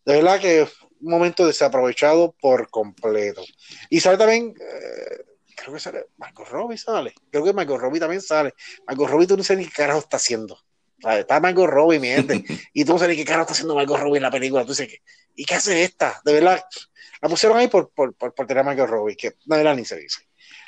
[0.06, 0.70] De verdad que es
[1.02, 3.44] un momento desaprovechado por completo.
[3.90, 5.24] Y sale también, eh,
[5.56, 7.14] creo que sale, Marco Robbie sale.
[7.30, 8.54] Creo que Marco Robbie también sale.
[8.88, 10.58] Marco Robbie tú no sabes ni qué carajo está haciendo.
[11.04, 12.44] Está Marco Robbie, mi gente.
[12.74, 14.64] y tú no sabes ni qué carajo está haciendo Marco Robbie en la película.
[14.64, 15.02] Tú dices,
[15.36, 16.22] ¿y qué hace esta?
[16.24, 16.64] De verdad,
[17.22, 19.86] la pusieron ahí por, por, por, por tener a Marco Robbie, que no era ni
[19.86, 20.22] se dice.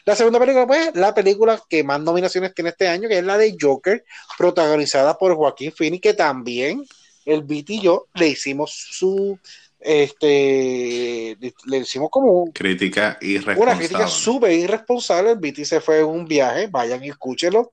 [0.06, 3.38] La segunda película, pues, la película que más nominaciones tiene este año, que es la
[3.38, 4.04] de Joker,
[4.38, 6.86] protagonizada por Joaquín Phoenix, que también
[7.26, 9.39] el Beat y yo le hicimos su
[9.80, 13.62] este le hicimos como crítica irresponsable.
[13.62, 15.32] una crítica súper irresponsable.
[15.32, 17.72] El BT se fue en un viaje, vayan y escúchenlo.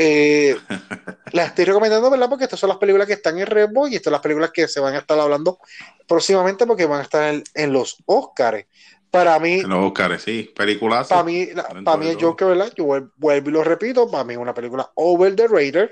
[0.00, 0.56] Eh,
[1.32, 2.28] las estoy recomendando, ¿verdad?
[2.28, 4.68] Porque estas son las películas que están en Redbox y estas son las películas que
[4.68, 5.58] se van a estar hablando
[6.06, 8.64] próximamente porque van a estar en, en los Oscars.
[9.10, 11.08] Para mí, En los Oscars, sí, peliculazo.
[11.08, 12.20] para mí, la- para mí el.
[12.20, 12.72] Joker, ¿verdad?
[12.76, 15.90] Yo vuel- vuelvo y lo repito, para mí es una película over the rated.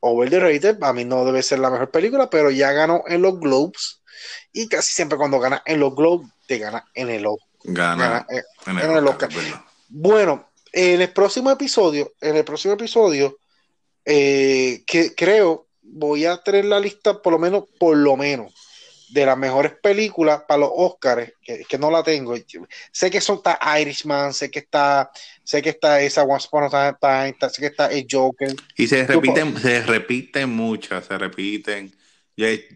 [0.00, 3.22] Over the rated, para mí no debe ser la mejor película, pero ya ganó en
[3.22, 4.02] los Globes.
[4.52, 7.48] Y casi siempre cuando gana en los Globes, te gana en el Oscar.
[7.64, 8.26] Gana Gana,
[8.66, 9.28] en en el Oscar.
[9.32, 9.60] verdad.
[9.88, 13.38] Bueno, en el próximo episodio, en el próximo episodio,
[14.04, 18.52] eh, que creo voy a tener la lista, por lo menos, por lo menos,
[19.10, 22.34] de las mejores películas para los Oscars, que, que no la tengo.
[22.90, 25.10] Sé que son está Irishman, sé que está,
[25.44, 28.54] sé que está esa Once Upon a Time, está- sé que está el Joker.
[28.76, 31.94] Y se repiten, se repiten muchas, se repiten.
[32.38, 32.68] Eh,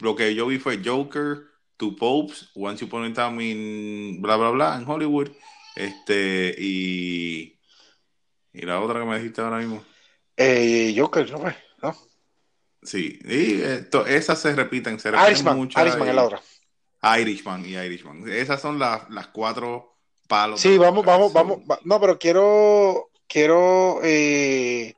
[0.00, 1.42] lo que yo vi fue Joker,
[1.76, 5.28] Two Popes, Once Upon a Time in bla bla bla en Hollywood.
[5.76, 7.58] Este y
[8.52, 9.84] y la otra que me dijiste ahora mismo.
[10.36, 11.44] Eh, Joker, ¿no?
[11.82, 11.96] ¿No?
[12.82, 15.82] Sí, y esto, esas se repiten, se repiten Irishman, muchas.
[15.82, 16.40] Irishman y- es la otra.
[17.20, 18.28] Irishman y Irishman.
[18.28, 20.60] Esas son las, las cuatro palos.
[20.60, 21.58] Sí, vamos, vamos, vamos.
[21.70, 24.94] va- No, pero quiero, quiero, eh,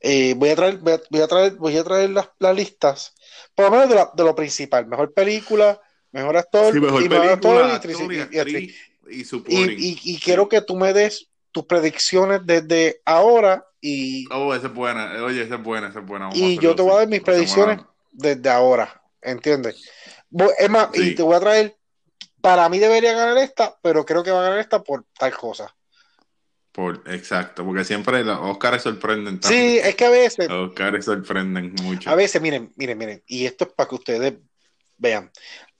[0.00, 3.14] eh, voy a traer, voy a, voy a traer, voy a traer las, las listas,
[3.54, 5.80] por lo menos de, la- de lo principal, mejor película,
[6.12, 8.76] mejor actor, Sí, mejor y mejor actor y actriz, actor y y- y actriz.
[9.10, 15.12] Y quiero que tú me des tus predicciones desde ahora y, Oh, esa es buena.
[15.24, 16.26] Oye, esa es buena, esa es buena.
[16.26, 17.78] Vamos y yo te voy a dar mis predicciones
[18.12, 19.88] desde ahora, ¿entiendes?
[20.58, 21.76] Es más, y te voy a traer,
[22.40, 25.74] para mí debería ganar esta, pero creo que va a ganar esta por tal cosa.
[26.72, 29.48] Por, exacto, porque siempre los Oscars sorprenden tanto.
[29.48, 32.10] Sí, es que a veces, Los Oscars sorprenden mucho.
[32.10, 34.34] A veces, miren, miren, miren, y esto es para que ustedes
[34.98, 35.30] vean.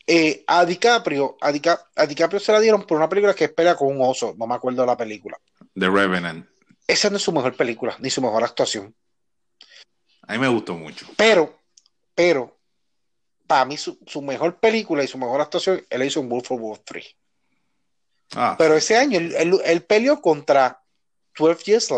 [0.06, 3.74] Eh, a DiCaprio, a, Dica- a DiCaprio se la dieron por una película que espera
[3.74, 5.36] con un oso, no me acuerdo de la película.
[5.74, 6.46] The Revenant.
[6.86, 8.94] Esa no es su mejor película, ni su mejor actuación.
[10.22, 11.06] A mí me gustó mucho.
[11.16, 11.58] Pero,
[12.14, 12.56] pero,
[13.46, 16.60] para mí su, su mejor película y su mejor actuación, él hizo en Wolf of
[16.60, 17.06] Wall Street.
[18.34, 20.80] Ah, Pero ese año él, él- él peleó contra
[21.38, 21.90] 12 Years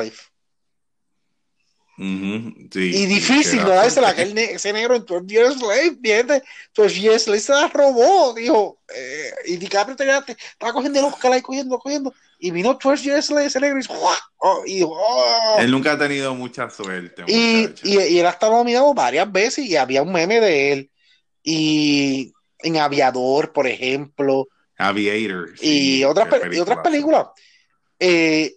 [1.99, 3.83] Sí, Y difícil, ¿no?
[3.83, 6.43] ese negro en 12 Years Slave, ¿entiendes?
[6.75, 8.79] 12 Years Slave se la robó, dijo.
[8.95, 12.15] eh, y DiCaprio tenía- te- estaba cogiendo el Oscar ahí, cogiendo, cogiendo.
[12.39, 13.81] Y vino 12 Years Slave, ese negro.
[14.39, 15.57] Oh, y, dijo, ¡oh!
[15.59, 17.25] Él nunca ha tenido mucha suerte.
[17.27, 20.91] y, y, y él ha estado nominado varias veces y había un meme de él.
[21.43, 24.47] Y en Aviador, por ejemplo,
[24.77, 25.51] Aviator.
[25.61, 27.27] y, otras, y otras películas.
[27.99, 28.55] Eh,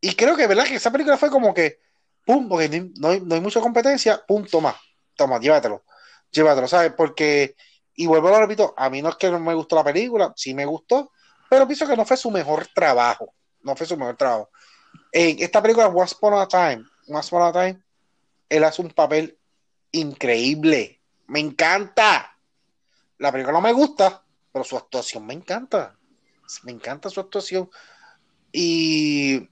[0.00, 0.66] y creo que, ¿verdad?
[0.66, 1.78] Que esa película fue como que,
[2.28, 2.68] pum, porque
[2.98, 4.78] no hay, no hay mucha competencia, pum, toma,
[5.16, 5.82] toma, llévatelo,
[6.30, 6.92] llévatelo, ¿sabes?
[6.94, 7.56] Porque,
[7.94, 10.34] y vuelvo a lo repito, a mí no es que no me gustó la película,
[10.36, 11.10] sí me gustó,
[11.48, 14.50] pero pienso que no fue su mejor trabajo, no fue su mejor trabajo.
[15.10, 17.82] En esta película, Once Upon a Time, Once Upon a Time,
[18.50, 19.38] él hace un papel
[19.92, 22.36] increíble, me encanta.
[23.16, 24.22] La película no me gusta,
[24.52, 25.96] pero su actuación me encanta.
[26.64, 27.70] Me encanta su actuación.
[28.52, 29.48] Y,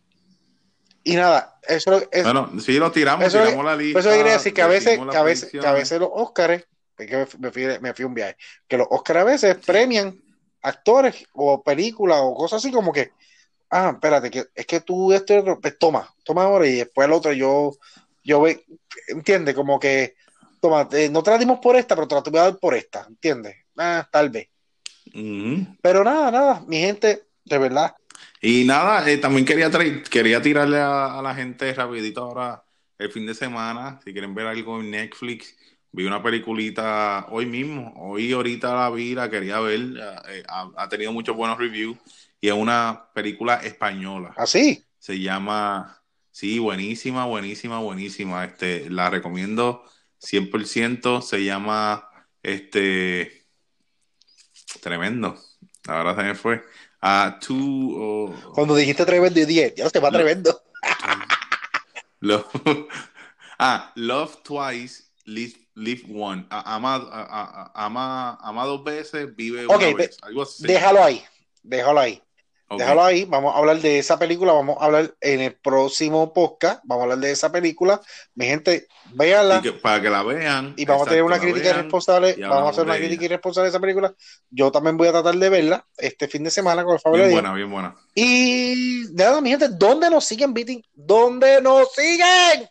[1.13, 4.01] y nada, eso es, Bueno, sí, lo tiramos, Eso es- tiramos la lista.
[4.01, 6.67] eso quería decir que a veces, que a veces, que a veces los Óscares,
[6.99, 8.37] es que me fui- me fui, un viaje,
[8.67, 10.21] que los Óscares a veces premian
[10.63, 13.13] actores o películas o cosas así como que,
[13.71, 17.33] ah, espérate, que es que tú otro, pues toma, toma ahora y después el otro
[17.33, 17.73] yo,
[18.25, 18.65] yo ve,
[19.07, 20.17] entiende, como que,
[20.61, 22.75] toma, eh, no te la dimos por esta, pero te la voy a dar por
[22.75, 24.49] esta, entiendes, ah, tal vez.
[25.81, 27.95] Pero nada, nada, mi gente, de verdad,
[28.49, 29.69] Y nada, eh, también quería,
[30.09, 32.63] quería tirarle a, a la gente rapidito ahora
[32.97, 35.57] el fin de semana, si quieren ver algo en Netflix,
[35.91, 39.81] vi una peliculita hoy mismo, hoy ahorita la vi, la quería ver,
[40.29, 41.99] eh, ha, ha tenido muchos buenos reviews
[42.41, 49.83] y es una película española, así, se llama, sí, buenísima, buenísima, buenísima, este, la recomiendo
[50.21, 52.09] 100%, se llama,
[52.45, 53.49] este,
[54.81, 55.37] tremendo,
[55.89, 56.63] ahora se me fue,
[57.03, 60.63] oh, cuando dijiste tremendo y 10, ya te va tremendo.
[62.21, 62.47] Love,
[63.59, 66.47] ah, Love Twice, Live, live One.
[66.51, 70.17] Ama, ama, ama dos veces, vive Ok, una ve- vez.
[70.23, 70.67] Algo así.
[70.67, 71.23] Déjalo ahí,
[71.63, 72.23] déjalo ahí.
[72.69, 72.81] Ok.
[72.81, 76.81] Déjalo ahí, vamos a hablar de esa película, vamos a hablar en el próximo podcast,
[76.85, 78.01] vamos a hablar de esa película.
[78.35, 80.75] Mi gente, véanla que- para que la vean.
[80.77, 81.77] y vamos a tener una crítica vean.
[81.79, 83.27] irresponsable, vamos a hacer una de crítica ella.
[83.27, 84.13] irresponsable de esa película.
[84.51, 87.27] Yo también voy a tratar de verla este fin de semana con el favor de
[87.29, 87.95] Bien buena, bien buena.
[88.17, 90.83] Y nada, mi gente, ¿dónde nos siguen, Beating?
[90.93, 92.69] ¿Dónde nos siguen?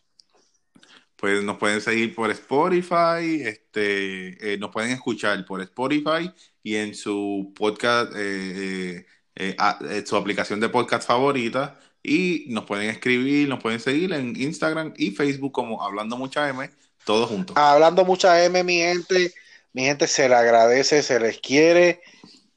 [1.15, 6.29] Pues nos pueden seguir por Spotify, este, eh, nos pueden escuchar por Spotify
[6.61, 11.79] y en su podcast, eh, eh, eh, a- eh, su aplicación de podcast favorita.
[12.03, 16.69] Y nos pueden escribir, nos pueden seguir en Instagram y Facebook como Hablando Mucha M,
[17.03, 17.57] todos juntos.
[17.57, 19.33] Hablando mucha M, mi gente.
[19.73, 22.01] Mi gente se le agradece, se les quiere.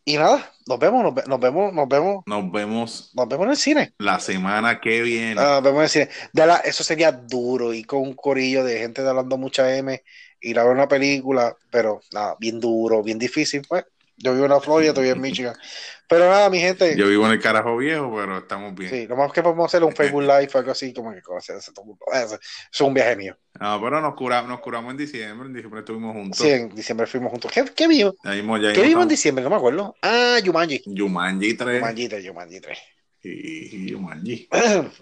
[0.05, 3.51] Y nada, nos vemos, nos, ve- nos vemos, nos vemos, Nos vemos nos vemos en
[3.51, 3.93] el cine.
[3.99, 5.35] la semana que viene.
[5.35, 6.09] Nos vemos en el cine.
[6.33, 10.03] De la- eso sería duro y con un corillo de gente de hablando mucha M
[10.41, 13.85] ir a ver una película, pero nada, bien duro, bien difícil, pues.
[14.17, 15.55] Yo vivo en la Florida, estoy en Michigan.
[16.09, 18.91] Pero nada, mi gente, Yo vivo en el carajo viejo, pero estamos bien.
[18.91, 21.21] sí, lo más que podemos hacer es un Facebook Live o algo así, como que
[21.21, 22.05] conocer a todo el mundo.
[22.13, 22.39] Eso,
[22.73, 23.37] es un viaje mío.
[23.61, 26.39] No, pero nos curamos, nos curamos en diciembre, en diciembre estuvimos juntos.
[26.39, 27.53] Sí, en diciembre fuimos juntos.
[27.53, 28.15] ¿Qué, qué vimos?
[28.25, 29.45] Ya mismo, ya ¿Qué vimos en diciembre?
[29.45, 29.95] No me acuerdo.
[30.01, 30.83] Ah, Yumanji.
[30.97, 32.79] Jumanji 3 Yumanji 3, Yumanji 3.
[33.25, 34.49] y, y Jumanji.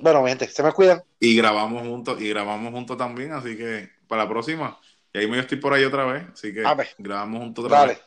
[0.00, 1.02] bueno, mi gente, se me cuidan.
[1.20, 4.78] Y grabamos juntos, y grabamos juntos también, así que para la próxima.
[5.12, 6.62] Y ahí me estoy por ahí otra vez, así que
[6.98, 7.92] grabamos juntos otra Dale.
[7.94, 8.02] vez.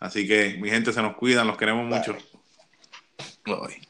[0.00, 2.16] Así que mi gente se nos cuidan, los queremos mucho.
[3.44, 3.87] Bye.